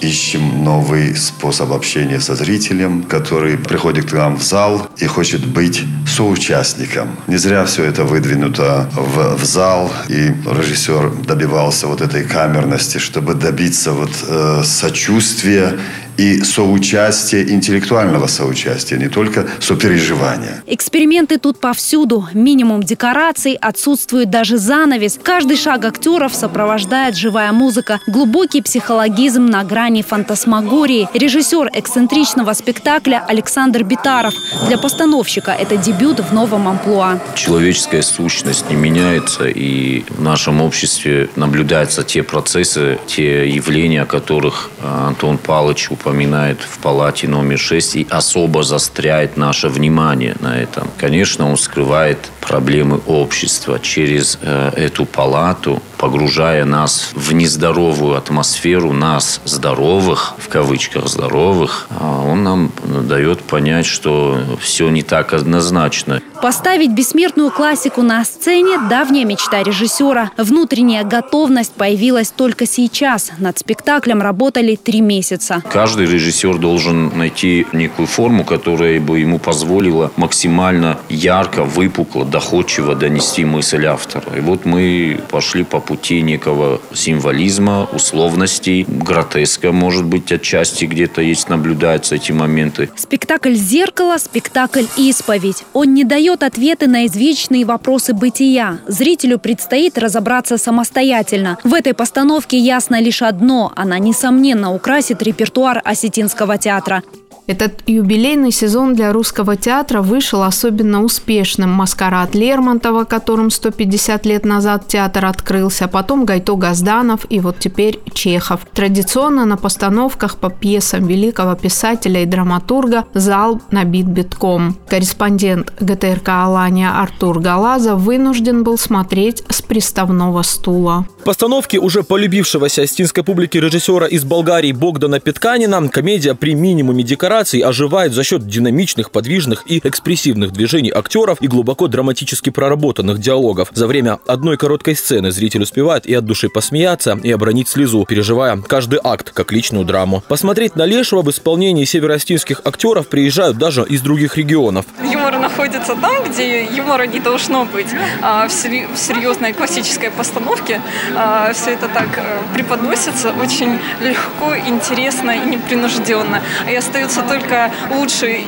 ищем 0.01 0.63
новый 0.63 1.15
способ 1.15 1.71
общения 1.71 2.19
со 2.19 2.35
зрителем, 2.35 3.03
который 3.03 3.57
приходит 3.57 4.09
к 4.09 4.13
нам 4.13 4.37
в 4.37 4.43
зал 4.43 4.89
и 4.97 5.05
хочет 5.05 5.45
быть 5.45 5.83
соучастником. 6.07 7.17
Не 7.27 7.37
зря 7.37 7.65
все 7.65 7.83
это 7.83 8.03
выдвинуто 8.03 8.89
в, 8.93 9.37
в 9.37 9.45
зал, 9.45 9.91
и 10.09 10.33
режиссер 10.45 11.11
добивался 11.25 11.87
вот 11.87 12.01
этой 12.01 12.23
камерности, 12.23 12.97
чтобы 12.97 13.33
добиться 13.33 13.91
вот 13.91 14.11
э, 14.27 14.63
сочувствия 14.63 15.79
и 16.17 16.41
соучастие, 16.43 17.51
интеллектуального 17.51 18.27
соучастия, 18.27 18.97
не 18.97 19.09
только 19.09 19.47
сопереживания. 19.59 20.63
Эксперименты 20.67 21.37
тут 21.37 21.59
повсюду. 21.59 22.27
Минимум 22.33 22.83
декораций, 22.83 23.53
отсутствует 23.53 24.29
даже 24.29 24.57
занавес. 24.57 25.19
Каждый 25.21 25.57
шаг 25.57 25.85
актеров 25.85 26.33
сопровождает 26.35 27.15
живая 27.15 27.51
музыка. 27.51 27.99
Глубокий 28.07 28.61
психологизм 28.61 29.45
на 29.45 29.63
грани 29.63 30.01
фантасмагории. 30.01 31.09
Режиссер 31.13 31.71
эксцентричного 31.73 32.53
спектакля 32.53 33.23
Александр 33.27 33.83
Битаров. 33.83 34.33
Для 34.67 34.77
постановщика 34.77 35.51
это 35.51 35.77
дебют 35.77 36.19
в 36.19 36.33
новом 36.33 36.67
амплуа. 36.67 37.19
Человеческая 37.35 38.01
сущность 38.01 38.69
не 38.69 38.75
меняется, 38.75 39.47
и 39.47 40.03
в 40.09 40.21
нашем 40.21 40.61
обществе 40.61 41.29
наблюдаются 41.35 42.03
те 42.03 42.23
процессы, 42.23 42.99
те 43.07 43.49
явления, 43.49 44.03
о 44.03 44.05
которых 44.05 44.69
э, 44.79 45.07
Антон 45.07 45.37
Павлович 45.37 45.89
упоминает 46.05 46.61
в 46.61 46.77
палате 46.79 47.27
номер 47.27 47.57
6 47.57 47.95
и 47.95 48.07
особо 48.11 48.61
застряет 48.63 49.37
наше 49.37 49.69
внимание 49.69 50.35
на 50.39 50.55
этом. 50.55 50.87
Конечно, 50.99 51.49
он 51.49 51.57
скрывает 51.57 52.19
проблемы 52.41 53.01
общества 53.07 53.79
через 53.79 54.37
э, 54.41 54.71
эту 54.75 55.05
палату, 55.05 55.81
погружая 55.97 56.65
нас 56.65 57.09
в 57.15 57.33
нездоровую 57.33 58.15
атмосферу, 58.15 58.93
нас 58.93 59.41
здоровых, 59.45 60.35
в 60.37 60.47
кавычках 60.47 61.07
здоровых, 61.07 61.87
а 61.89 62.21
он 62.21 62.43
нам 62.43 62.71
дает 62.85 63.41
понять, 63.41 63.87
что 63.87 64.39
все 64.61 64.89
не 64.89 65.01
так 65.01 65.33
однозначно. 65.33 66.21
Поставить 66.41 66.91
бессмертную 66.91 67.49
классику 67.49 68.03
на 68.03 68.23
сцене– 68.23 68.77
давняя 68.89 69.25
мечта 69.25 69.63
режиссера. 69.63 70.29
Внутренняя 70.37 71.03
готовность 71.03 71.73
появилась 71.73 72.29
только 72.29 72.67
сейчас. 72.67 73.31
Над 73.39 73.57
спектаклем 73.57 74.21
работали 74.21 74.75
три 74.75 75.01
месяца. 75.01 75.63
Каждый 75.71 75.94
режиссер 76.03 76.57
должен 76.57 77.17
найти 77.17 77.65
некую 77.73 78.07
форму, 78.07 78.43
которая 78.43 78.99
бы 78.99 79.19
ему 79.19 79.39
позволила 79.39 80.11
максимально 80.15 80.97
ярко, 81.09 81.63
выпукло, 81.63 82.25
доходчиво 82.25 82.95
донести 82.95 83.45
мысль 83.45 83.85
автора. 83.85 84.37
И 84.37 84.41
вот 84.41 84.65
мы 84.65 85.19
пошли 85.29 85.63
по 85.63 85.79
пути 85.79 86.21
некого 86.21 86.81
символизма, 86.93 87.87
условностей, 87.93 88.85
гротеска, 88.87 89.71
может 89.71 90.05
быть, 90.05 90.31
отчасти 90.31 90.85
где-то 90.85 91.21
есть, 91.21 91.49
наблюдаются 91.49 92.15
эти 92.15 92.31
моменты. 92.31 92.89
Спектакль 92.95 93.53
«Зеркало», 93.53 94.17
спектакль 94.17 94.85
«Исповедь». 94.97 95.63
Он 95.73 95.93
не 95.93 96.03
дает 96.03 96.43
ответы 96.43 96.87
на 96.87 97.05
извечные 97.05 97.65
вопросы 97.65 98.13
бытия. 98.13 98.79
Зрителю 98.87 99.39
предстоит 99.39 99.97
разобраться 99.97 100.57
самостоятельно. 100.57 101.57
В 101.63 101.73
этой 101.73 101.93
постановке 101.93 102.57
ясно 102.57 102.99
лишь 103.01 103.21
одно– 103.21 103.71
она, 103.75 103.99
несомненно, 103.99 104.73
украсит 104.73 105.21
репертуар 105.21 105.81
Осетинского 105.85 106.57
театра. 106.57 107.03
Этот 107.47 107.83
юбилейный 107.85 108.51
сезон 108.51 108.95
для 108.95 109.13
русского 109.13 109.55
театра 109.55 110.01
вышел 110.01 110.41
особенно 110.41 111.03
успешным. 111.03 111.69
«Маскарад» 111.69 112.33
Лермонтова, 112.33 113.03
которым 113.03 113.51
150 113.51 114.25
лет 114.25 114.45
назад 114.45 114.87
театр 114.87 115.25
открылся, 115.25 115.87
потом 115.87 116.25
Гайто 116.25 116.55
Газданов 116.55 117.27
и 117.29 117.39
вот 117.39 117.59
теперь 117.59 117.99
Чехов. 118.13 118.61
Традиционно 118.73 119.45
на 119.45 119.57
постановках 119.57 120.37
по 120.37 120.49
пьесам 120.49 121.05
великого 121.05 121.53
писателя 121.55 122.23
и 122.23 122.25
драматурга 122.25 123.05
зал 123.13 123.61
набит 123.69 124.07
битком. 124.07 124.75
Корреспондент 124.89 125.71
ГТРК 125.79 126.29
«Алания» 126.29 126.89
Артур 126.89 127.39
Галазов 127.39 127.99
вынужден 127.99 128.63
был 128.63 128.79
смотреть 128.79 129.43
с 129.49 129.61
приставного 129.61 130.41
стула. 130.41 131.05
Постановки 131.23 131.77
уже 131.77 132.03
полюбившегося 132.03 132.83
остинской 132.83 133.23
публике 133.23 133.59
режиссера 133.59 134.07
из 134.07 134.23
Болгарии 134.23 134.71
Богдана 134.71 135.19
Петканина 135.19 135.87
комедия 135.89 136.35
при 136.35 136.55
минимуме 136.55 137.03
декораций 137.03 137.34
декораций 137.35 137.59
оживает 137.59 138.13
за 138.13 138.23
счет 138.23 138.47
динамичных, 138.47 139.11
подвижных 139.11 139.63
и 139.67 139.81
экспрессивных 139.83 140.53
движений 140.53 140.89
актеров 140.89 141.41
и 141.41 141.47
глубоко 141.47 141.87
драматически 141.89 142.49
проработанных 142.49 143.19
диалогов. 143.19 143.67
За 143.73 143.87
время 143.87 144.19
одной 144.25 144.55
короткой 144.55 144.95
сцены 144.95 145.31
зритель 145.31 145.63
успевает 145.63 146.05
и 146.05 146.13
от 146.13 146.25
души 146.25 146.47
посмеяться, 146.47 147.19
и 147.21 147.29
обронить 147.31 147.67
слезу, 147.67 148.05
переживая 148.05 148.57
каждый 148.65 148.99
акт 149.03 149.31
как 149.31 149.51
личную 149.51 149.83
драму. 149.83 150.23
Посмотреть 150.29 150.77
на 150.77 150.85
Лешего 150.85 151.23
в 151.23 151.29
исполнении 151.29 151.83
североостинских 151.83 152.61
актеров 152.63 153.09
приезжают 153.09 153.57
даже 153.57 153.83
из 153.83 153.99
других 153.99 154.37
регионов. 154.37 154.85
Юмор 155.03 155.37
находится 155.37 155.95
там, 155.95 156.23
где 156.23 156.63
юмора 156.63 157.05
не 157.05 157.19
должно 157.19 157.65
быть. 157.65 157.87
А 158.21 158.47
в 158.47 158.51
серьезной 158.51 159.51
классической 159.51 160.09
постановке 160.09 160.81
а, 161.15 161.51
все 161.51 161.71
это 161.71 161.89
так 161.89 162.07
э, 162.17 162.39
преподносится 162.53 163.31
очень 163.31 163.77
легко, 164.01 164.55
интересно 164.55 165.31
и 165.31 165.45
непринужденно. 165.45 166.41
И 166.71 166.75
остается 166.75 167.24
только 167.27 167.71
лучшие 167.91 168.41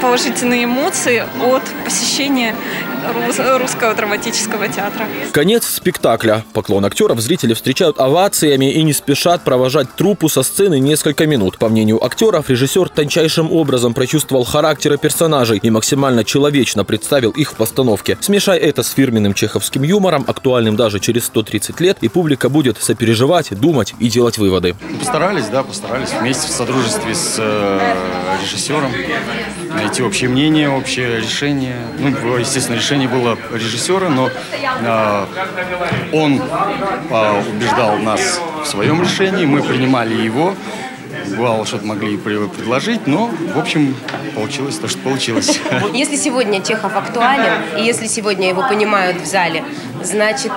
положительные 0.00 0.64
эмоции 0.64 1.24
от 1.42 1.62
посещения 1.84 2.54
русского 3.58 3.94
драматического 3.94 4.68
театра. 4.68 5.06
Конец 5.32 5.66
спектакля. 5.66 6.44
Поклон 6.52 6.84
актеров 6.84 7.20
зрители 7.20 7.54
встречают 7.54 7.98
овациями 7.98 8.72
и 8.72 8.82
не 8.82 8.92
спешат 8.92 9.42
провожать 9.42 9.94
трупу 9.94 10.28
со 10.28 10.42
сцены 10.42 10.78
несколько 10.78 11.26
минут. 11.26 11.58
По 11.58 11.68
мнению 11.68 12.04
актеров, 12.04 12.50
режиссер 12.50 12.88
тончайшим 12.88 13.52
образом 13.52 13.94
прочувствовал 13.94 14.44
характеры 14.44 14.98
персонажей 14.98 15.58
и 15.62 15.70
максимально 15.70 16.24
человечно 16.24 16.84
представил 16.84 17.30
их 17.30 17.52
в 17.52 17.54
постановке. 17.54 18.16
Смешай 18.20 18.58
это 18.58 18.82
с 18.82 18.90
фирменным 18.90 19.34
чеховским 19.34 19.82
юмором, 19.82 20.24
актуальным 20.26 20.76
даже 20.76 21.00
через 21.00 21.24
130 21.26 21.80
лет, 21.80 21.98
и 22.00 22.08
публика 22.08 22.48
будет 22.48 22.82
сопереживать, 22.82 23.58
думать 23.58 23.94
и 23.98 24.08
делать 24.08 24.38
выводы. 24.38 24.74
Постарались, 24.98 25.46
да, 25.46 25.62
постарались 25.62 26.10
вместе 26.18 26.48
в 26.48 26.50
содружестве 26.50 27.14
с 27.14 27.36
э, 27.38 27.94
режиссером 28.42 28.90
найти 29.76 30.02
общее 30.02 30.28
мнение, 30.30 30.68
общее 30.68 31.20
решение. 31.20 31.76
Ну, 31.98 32.36
естественно, 32.36 32.76
решение 32.76 32.95
было 33.06 33.36
режиссера, 33.52 34.08
но 34.08 34.30
э, 34.30 35.26
он 36.12 36.40
э, 36.40 37.42
убеждал 37.50 37.98
нас 37.98 38.40
в 38.62 38.66
своем 38.66 39.02
решении, 39.02 39.44
мы 39.44 39.62
принимали 39.62 40.14
его. 40.14 40.54
Бывало, 41.36 41.66
что-то 41.66 41.86
могли 41.86 42.16
предложить, 42.16 43.06
но, 43.06 43.30
в 43.54 43.58
общем, 43.58 43.94
получилось 44.34 44.78
то, 44.78 44.88
что 44.88 44.98
получилось. 45.00 45.60
Если 45.92 46.16
сегодня 46.16 46.62
Чехов 46.62 46.96
актуален, 46.96 47.78
и 47.78 47.82
если 47.82 48.06
сегодня 48.06 48.48
его 48.48 48.62
понимают 48.68 49.20
в 49.20 49.26
зале, 49.26 49.64
значит, 50.02 50.52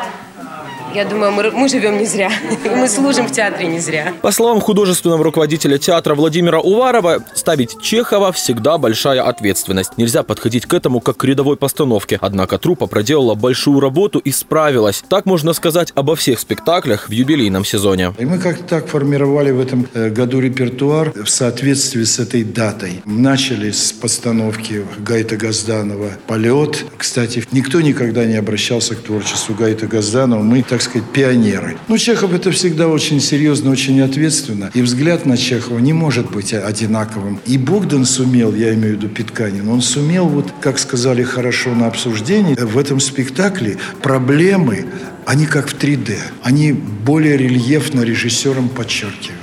я 0.94 1.06
думаю, 1.06 1.32
мы, 1.32 1.52
мы 1.52 1.70
живем 1.70 1.98
не 1.98 2.06
зря. 2.06 2.32
мы 2.76 2.88
служим 2.88 3.28
в 3.28 3.32
театре 3.32 3.68
не 3.68 3.80
зря. 3.80 4.14
По 4.22 4.32
словам 4.32 4.62
художественного 4.62 5.24
руководителя 5.24 5.78
театра 5.78 6.16
Владимира 6.16 6.60
Уварова, 6.60 7.24
ставить 7.34 7.82
Чехова 7.82 8.32
всегда 8.32 8.78
большая 8.78 9.22
ответственность. 9.22 9.98
Нельзя 9.98 10.24
подходить 10.24 10.66
к 10.66 10.74
этому 10.74 11.00
как 11.00 11.18
к 11.18 11.24
рядовой 11.24 11.58
постановке. 11.58 12.18
Однако 12.22 12.58
труппа 12.58 12.88
проделала 12.88 13.36
большую 13.36 13.80
работу 13.80 14.20
и 14.20 14.32
справилась. 14.32 15.04
Так 15.10 15.26
можно 15.26 15.54
сказать 15.54 15.92
обо 15.96 16.16
всех 16.16 16.40
спектаклях 16.40 17.10
в 17.10 17.12
юбилейном 17.12 17.66
сезоне. 17.66 18.14
И 18.18 18.26
мы 18.26 18.40
как-то 18.40 18.64
так 18.64 18.88
формировали 18.88 19.52
в 19.52 19.60
этом 19.60 19.88
э, 19.94 20.10
году 20.10 20.40
репертуар 20.40 21.12
в 21.12 21.30
соответствии 21.30 22.04
с 22.04 22.20
этой 22.20 22.44
датой. 22.44 23.02
Начали 23.06 23.72
с 23.72 23.92
постановки 23.92 24.86
Гайта 25.00 25.38
Газданова 25.38 26.12
«Полет». 26.28 26.86
Кстати, 26.98 27.44
никто 27.52 27.82
никогда 27.82 28.26
не 28.26 28.36
обращался 28.36 28.96
к 28.96 29.00
творчеству 29.00 29.56
Гайта 29.56 29.88
Газданова. 29.88 30.42
Мы 30.42 30.64
так 30.64 30.79
так 30.80 30.90
сказать, 30.90 31.10
пионеры. 31.10 31.78
Но 31.90 31.98
Чехов 31.98 32.34
это 32.34 32.52
всегда 32.52 32.88
очень 32.88 33.20
серьезно, 33.20 33.70
очень 33.70 34.00
ответственно. 34.00 34.72
И 34.74 34.82
взгляд 34.82 35.26
на 35.26 35.36
Чехова 35.36 35.80
не 35.80 35.92
может 35.92 36.32
быть 36.32 36.54
одинаковым. 36.54 37.42
И 37.46 37.58
Богдан 37.58 38.06
сумел, 38.06 38.56
я 38.56 38.74
имею 38.74 38.96
в 38.96 38.98
виду 38.98 39.10
Питканин, 39.10 39.68
он 39.68 39.82
сумел, 39.82 40.28
вот 40.28 40.46
как 40.62 40.80
сказали 40.80 41.22
хорошо 41.24 41.72
на 41.72 41.88
обсуждении, 41.88 42.56
в 42.56 42.78
этом 42.78 43.02
спектакле 43.02 43.78
проблемы, 44.02 44.86
они 45.26 45.48
как 45.48 45.68
в 45.68 45.76
3D. 45.76 46.16
Они 46.44 46.72
более 46.72 47.36
рельефно 47.36 48.02
режиссером 48.02 48.70
подчеркивают. 48.70 49.38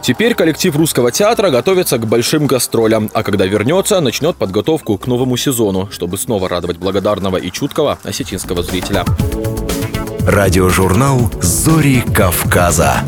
Теперь 0.00 0.34
коллектив 0.34 0.74
русского 0.74 1.12
театра 1.12 1.50
готовится 1.50 1.98
к 1.98 2.06
большим 2.06 2.46
гастролям, 2.46 3.10
а 3.12 3.22
когда 3.22 3.44
вернется, 3.44 4.00
начнет 4.00 4.36
подготовку 4.36 4.96
к 4.96 5.06
новому 5.06 5.36
сезону, 5.36 5.90
чтобы 5.90 6.16
снова 6.16 6.48
радовать 6.48 6.78
благодарного 6.78 7.36
и 7.36 7.50
чуткого 7.50 7.98
осетинского 8.04 8.62
зрителя. 8.62 9.04
Радиожурнал 10.28 11.32
«Зори 11.40 12.04
Кавказа». 12.14 13.00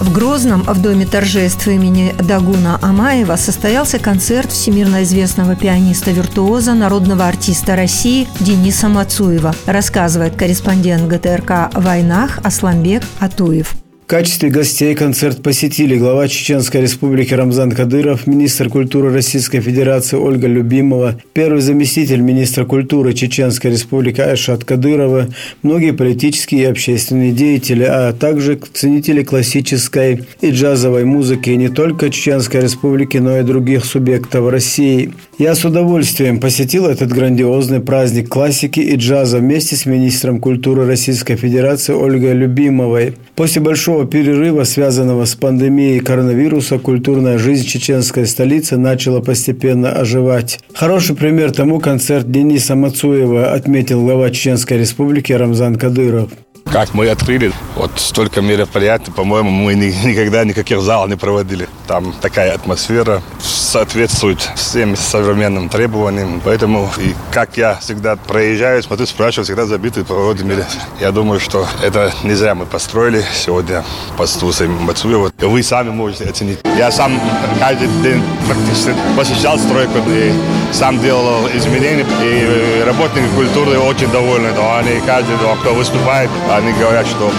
В 0.00 0.12
Грозном 0.12 0.64
в 0.64 0.82
Доме 0.82 1.06
торжеств 1.06 1.68
имени 1.68 2.12
Дагуна 2.18 2.80
Амаева 2.82 3.36
состоялся 3.36 4.00
концерт 4.00 4.50
всемирно 4.50 5.04
известного 5.04 5.54
пианиста-виртуоза, 5.54 6.74
народного 6.74 7.28
артиста 7.28 7.76
России 7.76 8.26
Дениса 8.40 8.88
Мацуева, 8.88 9.54
рассказывает 9.66 10.34
корреспондент 10.34 11.06
ГТРК 11.06 11.70
«Войнах» 11.74 12.40
Асламбек 12.42 13.04
Атуев 13.20 13.76
качестве 14.12 14.50
гостей 14.50 14.94
концерт 14.94 15.42
посетили 15.42 15.96
глава 15.96 16.28
Чеченской 16.28 16.82
республики 16.82 17.32
Рамзан 17.32 17.72
Кадыров, 17.72 18.26
министр 18.26 18.68
культуры 18.68 19.10
Российской 19.10 19.60
Федерации 19.60 20.18
Ольга 20.18 20.48
Любимова, 20.48 21.18
первый 21.32 21.62
заместитель 21.62 22.20
министра 22.20 22.66
культуры 22.66 23.14
Чеченской 23.14 23.70
республики 23.70 24.20
Айшат 24.20 24.64
Кадырова, 24.64 25.28
многие 25.62 25.94
политические 25.94 26.64
и 26.64 26.66
общественные 26.66 27.32
деятели, 27.32 27.84
а 27.84 28.12
также 28.12 28.60
ценители 28.74 29.22
классической 29.22 30.24
и 30.42 30.50
джазовой 30.50 31.06
музыки 31.06 31.48
не 31.48 31.70
только 31.70 32.10
Чеченской 32.10 32.60
республики, 32.60 33.16
но 33.16 33.38
и 33.38 33.42
других 33.42 33.86
субъектов 33.86 34.50
России. 34.50 35.14
Я 35.38 35.54
с 35.54 35.64
удовольствием 35.64 36.40
посетил 36.40 36.86
этот 36.86 37.10
грандиозный 37.10 37.80
праздник 37.80 38.28
классики 38.28 38.80
и 38.80 38.96
джаза 38.96 39.38
вместе 39.38 39.76
с 39.76 39.86
министром 39.86 40.40
культуры 40.40 40.86
Российской 40.86 41.36
Федерации 41.36 41.94
Ольгой 41.94 42.34
Любимовой. 42.34 43.14
После 43.34 43.62
большого 43.62 44.06
перерыва, 44.06 44.64
связанного 44.64 45.24
с 45.24 45.34
пандемией 45.34 46.00
коронавируса, 46.00 46.78
культурная 46.78 47.38
жизнь 47.38 47.66
чеченской 47.66 48.26
столицы 48.26 48.76
начала 48.76 49.20
постепенно 49.20 49.90
оживать. 49.92 50.60
Хороший 50.74 51.16
пример 51.16 51.50
тому 51.50 51.80
концерт 51.80 52.30
Дениса 52.30 52.76
Мацуева 52.76 53.52
отметил 53.52 54.02
глава 54.02 54.30
Чеченской 54.30 54.78
республики 54.78 55.32
Рамзан 55.32 55.76
Кадыров 55.76 56.30
как 56.72 56.94
мы 56.94 57.08
открыли, 57.10 57.52
вот 57.76 57.90
столько 57.96 58.40
мероприятий, 58.40 59.10
по-моему, 59.10 59.50
мы 59.50 59.74
никогда 60.04 60.44
никаких 60.44 60.80
залов 60.80 61.10
не 61.10 61.16
проводили. 61.16 61.68
Там 61.86 62.14
такая 62.14 62.54
атмосфера 62.54 63.22
соответствует 63.40 64.40
всем 64.56 64.96
современным 64.96 65.68
требованиям. 65.68 66.40
Поэтому, 66.42 66.90
и 66.98 67.14
как 67.30 67.56
я 67.58 67.74
всегда 67.76 68.16
проезжаю, 68.16 68.82
смотрю, 68.82 69.06
спрашиваю, 69.06 69.44
всегда 69.44 69.66
забиты 69.66 70.04
проводами. 70.04 70.64
Я 71.00 71.12
думаю, 71.12 71.40
что 71.40 71.66
это 71.82 72.12
не 72.22 72.34
зря 72.34 72.54
мы 72.54 72.64
построили 72.64 73.22
сегодня 73.34 73.84
под 74.16 74.28
Стусой 74.28 74.68
Мацуева. 74.68 75.30
Вы 75.38 75.62
сами 75.62 75.90
можете 75.90 76.24
оценить. 76.24 76.58
Я 76.78 76.90
сам 76.90 77.20
каждый 77.58 77.88
день 78.02 78.22
практически 78.46 78.94
посещал 79.16 79.58
стройку 79.58 79.98
и 80.08 80.32
сам 80.72 81.00
делал 81.00 81.48
изменения. 81.54 82.06
И 82.22 82.82
работники 82.84 83.28
культуры 83.34 83.78
очень 83.78 84.10
довольны. 84.10 84.48
Они 84.48 85.00
каждый, 85.06 85.36
кто 85.60 85.74
выступает, 85.74 86.30
они 86.62 86.72
говорят, 86.78 87.06
что 87.06 87.30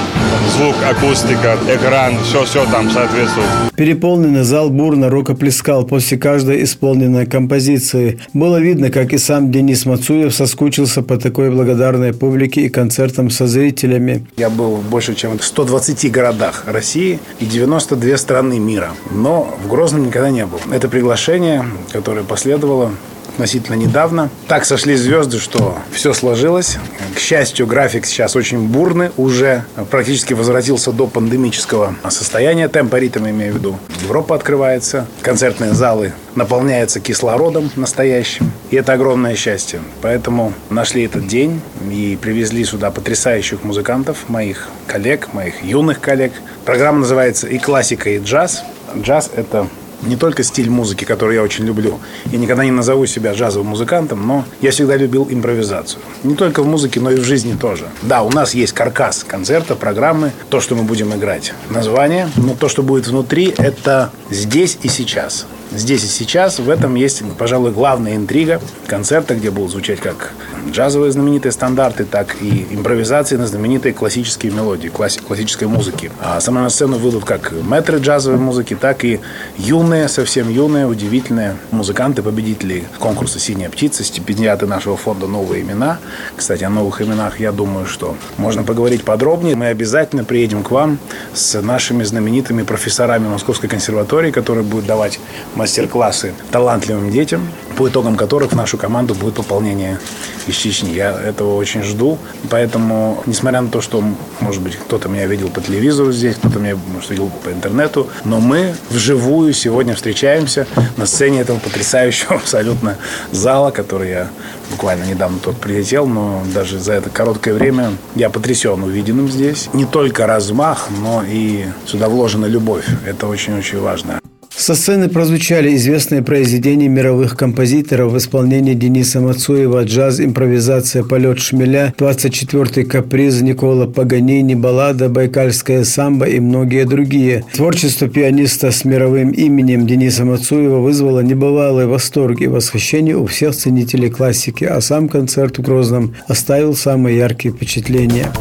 звук, 0.57 0.75
акустика, 0.85 1.57
экран, 1.69 2.13
все-все 2.23 2.65
там 2.65 2.89
соответствует. 2.91 3.47
Переполненный 3.75 4.43
зал 4.43 4.69
бурно 4.69 5.09
рукоплескал 5.09 5.85
после 5.85 6.17
каждой 6.17 6.63
исполненной 6.63 7.25
композиции. 7.25 8.19
Было 8.33 8.57
видно, 8.57 8.89
как 8.89 9.13
и 9.13 9.17
сам 9.17 9.51
Денис 9.51 9.85
Мацуев 9.85 10.33
соскучился 10.33 11.01
по 11.01 11.17
такой 11.17 11.49
благодарной 11.49 12.13
публике 12.13 12.61
и 12.61 12.69
концертам 12.69 13.29
со 13.29 13.47
зрителями. 13.47 14.27
Я 14.35 14.49
был 14.49 14.75
в 14.75 14.89
больше 14.89 15.15
чем 15.15 15.39
120 15.39 16.11
городах 16.11 16.65
России 16.67 17.19
и 17.39 17.45
92 17.45 18.17
страны 18.17 18.59
мира, 18.59 18.91
но 19.11 19.55
в 19.63 19.69
Грозном 19.69 20.07
никогда 20.07 20.29
не 20.29 20.45
был. 20.45 20.59
Это 20.71 20.89
приглашение, 20.89 21.65
которое 21.91 22.23
последовало, 22.23 22.91
относительно 23.33 23.75
недавно. 23.75 24.29
Так 24.47 24.65
сошли 24.65 24.95
звезды, 24.95 25.39
что 25.39 25.77
все 25.91 26.13
сложилось. 26.13 26.77
К 27.15 27.19
счастью, 27.19 27.67
график 27.67 28.05
сейчас 28.05 28.35
очень 28.35 28.67
бурный, 28.67 29.11
уже 29.17 29.65
практически 29.89 30.33
возвратился 30.33 30.91
до 30.91 31.07
пандемического 31.07 31.95
состояния, 32.09 32.67
темпа 32.67 32.97
ритма 32.97 33.31
имею 33.31 33.53
в 33.53 33.57
виду. 33.57 33.79
Европа 34.03 34.35
открывается, 34.35 35.07
концертные 35.21 35.73
залы 35.73 36.13
наполняются 36.35 36.99
кислородом 36.99 37.69
настоящим, 37.75 38.51
и 38.71 38.75
это 38.75 38.93
огромное 38.93 39.35
счастье. 39.35 39.81
Поэтому 40.01 40.53
нашли 40.69 41.03
этот 41.05 41.27
день 41.27 41.61
и 41.89 42.17
привезли 42.21 42.63
сюда 42.65 42.91
потрясающих 42.91 43.63
музыкантов, 43.63 44.29
моих 44.29 44.69
коллег, 44.87 45.33
моих 45.33 45.63
юных 45.63 45.99
коллег. 45.99 46.33
Программа 46.65 46.99
называется 46.99 47.47
«И 47.47 47.57
классика, 47.57 48.09
и 48.09 48.19
джаз». 48.19 48.63
Джаз– 48.95 49.31
это 49.35 49.67
не 50.05 50.15
только 50.15 50.43
стиль 50.43 50.69
музыки, 50.69 51.05
который 51.05 51.35
я 51.35 51.43
очень 51.43 51.65
люблю. 51.65 51.99
Я 52.25 52.37
никогда 52.37 52.63
не 52.63 52.71
назову 52.71 53.05
себя 53.05 53.33
джазовым 53.33 53.67
музыкантом, 53.67 54.25
но 54.25 54.45
я 54.61 54.71
всегда 54.71 54.95
любил 54.95 55.27
импровизацию. 55.29 56.01
Не 56.23 56.35
только 56.35 56.63
в 56.63 56.67
музыке, 56.67 56.99
но 56.99 57.11
и 57.11 57.15
в 57.15 57.23
жизни 57.23 57.53
тоже. 57.53 57.85
Да, 58.01 58.23
у 58.23 58.31
нас 58.31 58.53
есть 58.53 58.73
каркас 58.73 59.23
концерта, 59.23 59.75
программы, 59.75 60.31
то, 60.49 60.61
что 60.61 60.75
мы 60.75 60.83
будем 60.83 61.13
играть. 61.13 61.53
Название, 61.69 62.29
но 62.35 62.55
то, 62.55 62.69
что 62.69 62.83
будет 62.83 63.07
внутри, 63.07 63.53
это 63.57 64.11
здесь 64.29 64.77
и 64.83 64.87
сейчас. 64.87 65.45
Здесь 65.75 66.03
и 66.03 66.07
сейчас. 66.07 66.59
В 66.59 66.69
этом 66.69 66.95
есть, 66.95 67.23
пожалуй, 67.37 67.71
главная 67.71 68.15
интрига 68.15 68.61
концерта, 68.87 69.35
где 69.35 69.51
будут 69.51 69.71
звучать 69.71 69.99
как 69.99 70.33
джазовые 70.69 71.11
знаменитые 71.11 71.51
стандарты, 71.51 72.05
так 72.05 72.35
и 72.41 72.67
импровизации 72.71 73.35
на 73.35 73.47
знаменитые 73.47 73.93
классические 73.93 74.51
мелодии, 74.51 74.87
класс, 74.87 75.17
классической 75.17 75.67
музыки. 75.67 76.11
А 76.21 76.39
мной 76.49 76.63
на 76.63 76.69
сцену 76.69 76.97
выйдут 76.97 77.25
как 77.25 77.51
мэтры 77.51 77.97
джазовой 77.99 78.39
музыки, 78.39 78.75
так 78.79 79.03
и 79.03 79.19
юные, 79.57 80.07
совсем 80.07 80.49
юные, 80.49 80.85
удивительные 80.87 81.57
музыканты, 81.71 82.21
победители 82.21 82.85
конкурса 82.99 83.39
«Синяя 83.39 83.69
птица», 83.69 84.03
стипендиаты 84.03 84.67
нашего 84.67 84.97
фонда 84.97 85.27
«Новые 85.27 85.63
имена». 85.63 85.99
Кстати, 86.35 86.63
о 86.63 86.69
новых 86.69 87.01
именах 87.01 87.39
я 87.39 87.51
думаю, 87.51 87.85
что 87.85 88.15
можно 88.37 88.63
поговорить 88.63 89.03
подробнее. 89.03 89.55
Мы 89.55 89.67
обязательно 89.67 90.23
приедем 90.23 90.63
к 90.63 90.71
вам 90.71 90.99
с 91.33 91.59
нашими 91.61 92.03
знаменитыми 92.03 92.63
профессорами 92.63 93.27
Московской 93.27 93.69
консерватории, 93.69 94.31
которые 94.31 94.63
будут 94.63 94.85
давать 94.85 95.19
мастер-классы 95.63 96.33
талантливым 96.51 97.09
детям, 97.09 97.47
по 97.77 97.87
итогам 97.87 98.17
которых 98.17 98.51
в 98.51 98.55
нашу 98.55 98.77
команду 98.77 99.15
будет 99.15 99.35
пополнение 99.35 99.97
из 100.45 100.55
Чечни. 100.55 100.89
Я 100.91 101.17
этого 101.17 101.55
очень 101.55 101.83
жду. 101.83 102.17
Поэтому, 102.49 103.23
несмотря 103.25 103.61
на 103.61 103.69
то, 103.69 103.79
что, 103.79 104.03
может 104.41 104.61
быть, 104.61 104.75
кто-то 104.75 105.07
меня 105.07 105.25
видел 105.25 105.47
по 105.47 105.61
телевизору 105.61 106.11
здесь, 106.11 106.35
кто-то 106.35 106.59
меня, 106.59 106.77
может, 106.93 107.11
видел 107.11 107.31
по 107.45 107.49
интернету, 107.49 108.09
но 108.25 108.41
мы 108.41 108.75
вживую 108.89 109.53
сегодня 109.53 109.95
встречаемся 109.95 110.67
на 110.97 111.05
сцене 111.05 111.39
этого 111.39 111.59
потрясающего 111.59 112.35
абсолютно 112.41 112.97
зала, 113.31 113.71
который 113.71 114.09
я 114.09 114.27
буквально 114.69 115.05
недавно 115.05 115.39
только 115.39 115.61
прилетел, 115.61 116.07
но 116.07 116.43
даже 116.53 116.77
за 116.77 116.91
это 116.91 117.09
короткое 117.09 117.53
время 117.53 117.93
я 118.15 118.29
потрясен 118.29 118.83
увиденным 118.83 119.31
здесь. 119.31 119.69
Не 119.71 119.85
только 119.85 120.27
размах, 120.27 120.89
но 121.01 121.23
и 121.25 121.67
сюда 121.85 122.09
вложена 122.09 122.47
любовь. 122.47 122.85
Это 123.05 123.27
очень-очень 123.27 123.79
важно. 123.79 124.19
Со 124.55 124.75
сцены 124.75 125.09
прозвучали 125.09 125.75
известные 125.75 126.21
произведения 126.21 126.87
мировых 126.87 127.35
композиторов 127.35 128.13
в 128.13 128.17
исполнении 128.17 128.75
Дениса 128.75 129.19
Мацуева, 129.19 129.83
джаз, 129.83 130.19
импровизация, 130.19 131.03
полет 131.03 131.39
шмеля, 131.39 131.93
24-й 131.97 132.85
каприз 132.85 133.41
Никола 133.41 133.87
Паганини, 133.87 134.55
баллада, 134.55 135.09
байкальская 135.09 135.83
самба 135.83 136.27
и 136.27 136.39
многие 136.39 136.85
другие. 136.85 137.43
Творчество 137.53 138.07
пианиста 138.07 138.71
с 138.71 138.85
мировым 138.85 139.31
именем 139.31 139.87
Дениса 139.87 140.23
Мацуева 140.23 140.77
вызвало 140.77 141.21
небывалый 141.21 141.87
восторг 141.87 142.39
и 142.39 142.47
восхищение 142.47 143.17
у 143.17 143.25
всех 143.25 143.55
ценителей 143.55 144.09
классики, 144.09 144.65
а 144.65 144.79
сам 144.81 145.09
концерт 145.09 145.57
в 145.57 145.61
Грозном 145.61 146.15
оставил 146.27 146.75
самые 146.75 147.17
яркие 147.17 147.53
впечатления. 147.53 148.31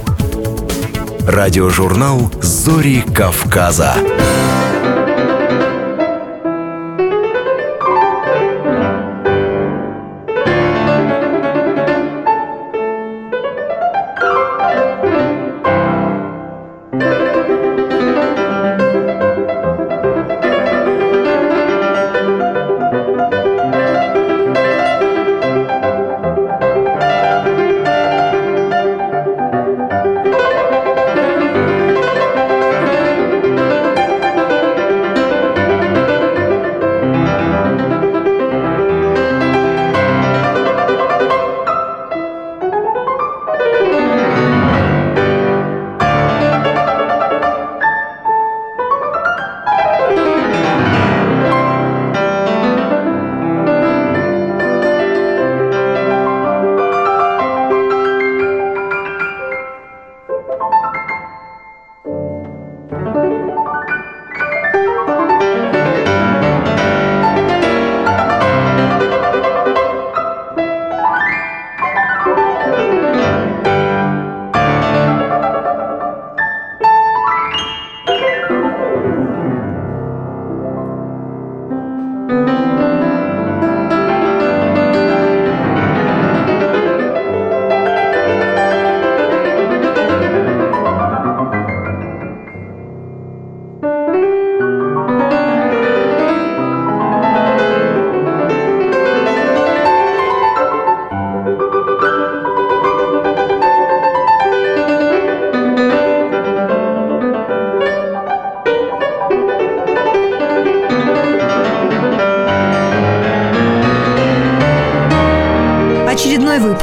Радиожурнал 1.27 2.31
«Зори 2.43 3.03
Кавказа». 3.15 3.95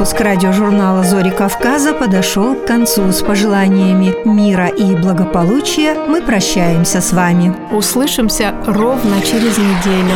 Выпуск 0.09 0.21
радиожурнала 0.21 1.03
«Зори 1.03 1.29
Кавказа» 1.29 1.93
подошел 1.93 2.55
к 2.55 2.65
концу. 2.65 3.11
С 3.11 3.21
пожеланиями 3.21 4.15
мира 4.25 4.67
и 4.67 4.95
благополучия 4.95 5.93
мы 6.07 6.21
прощаемся 6.21 6.99
с 6.99 7.13
вами. 7.13 7.55
Услышимся 7.71 8.55
ровно 8.65 9.21
через 9.21 9.57
неделю. 9.57 10.15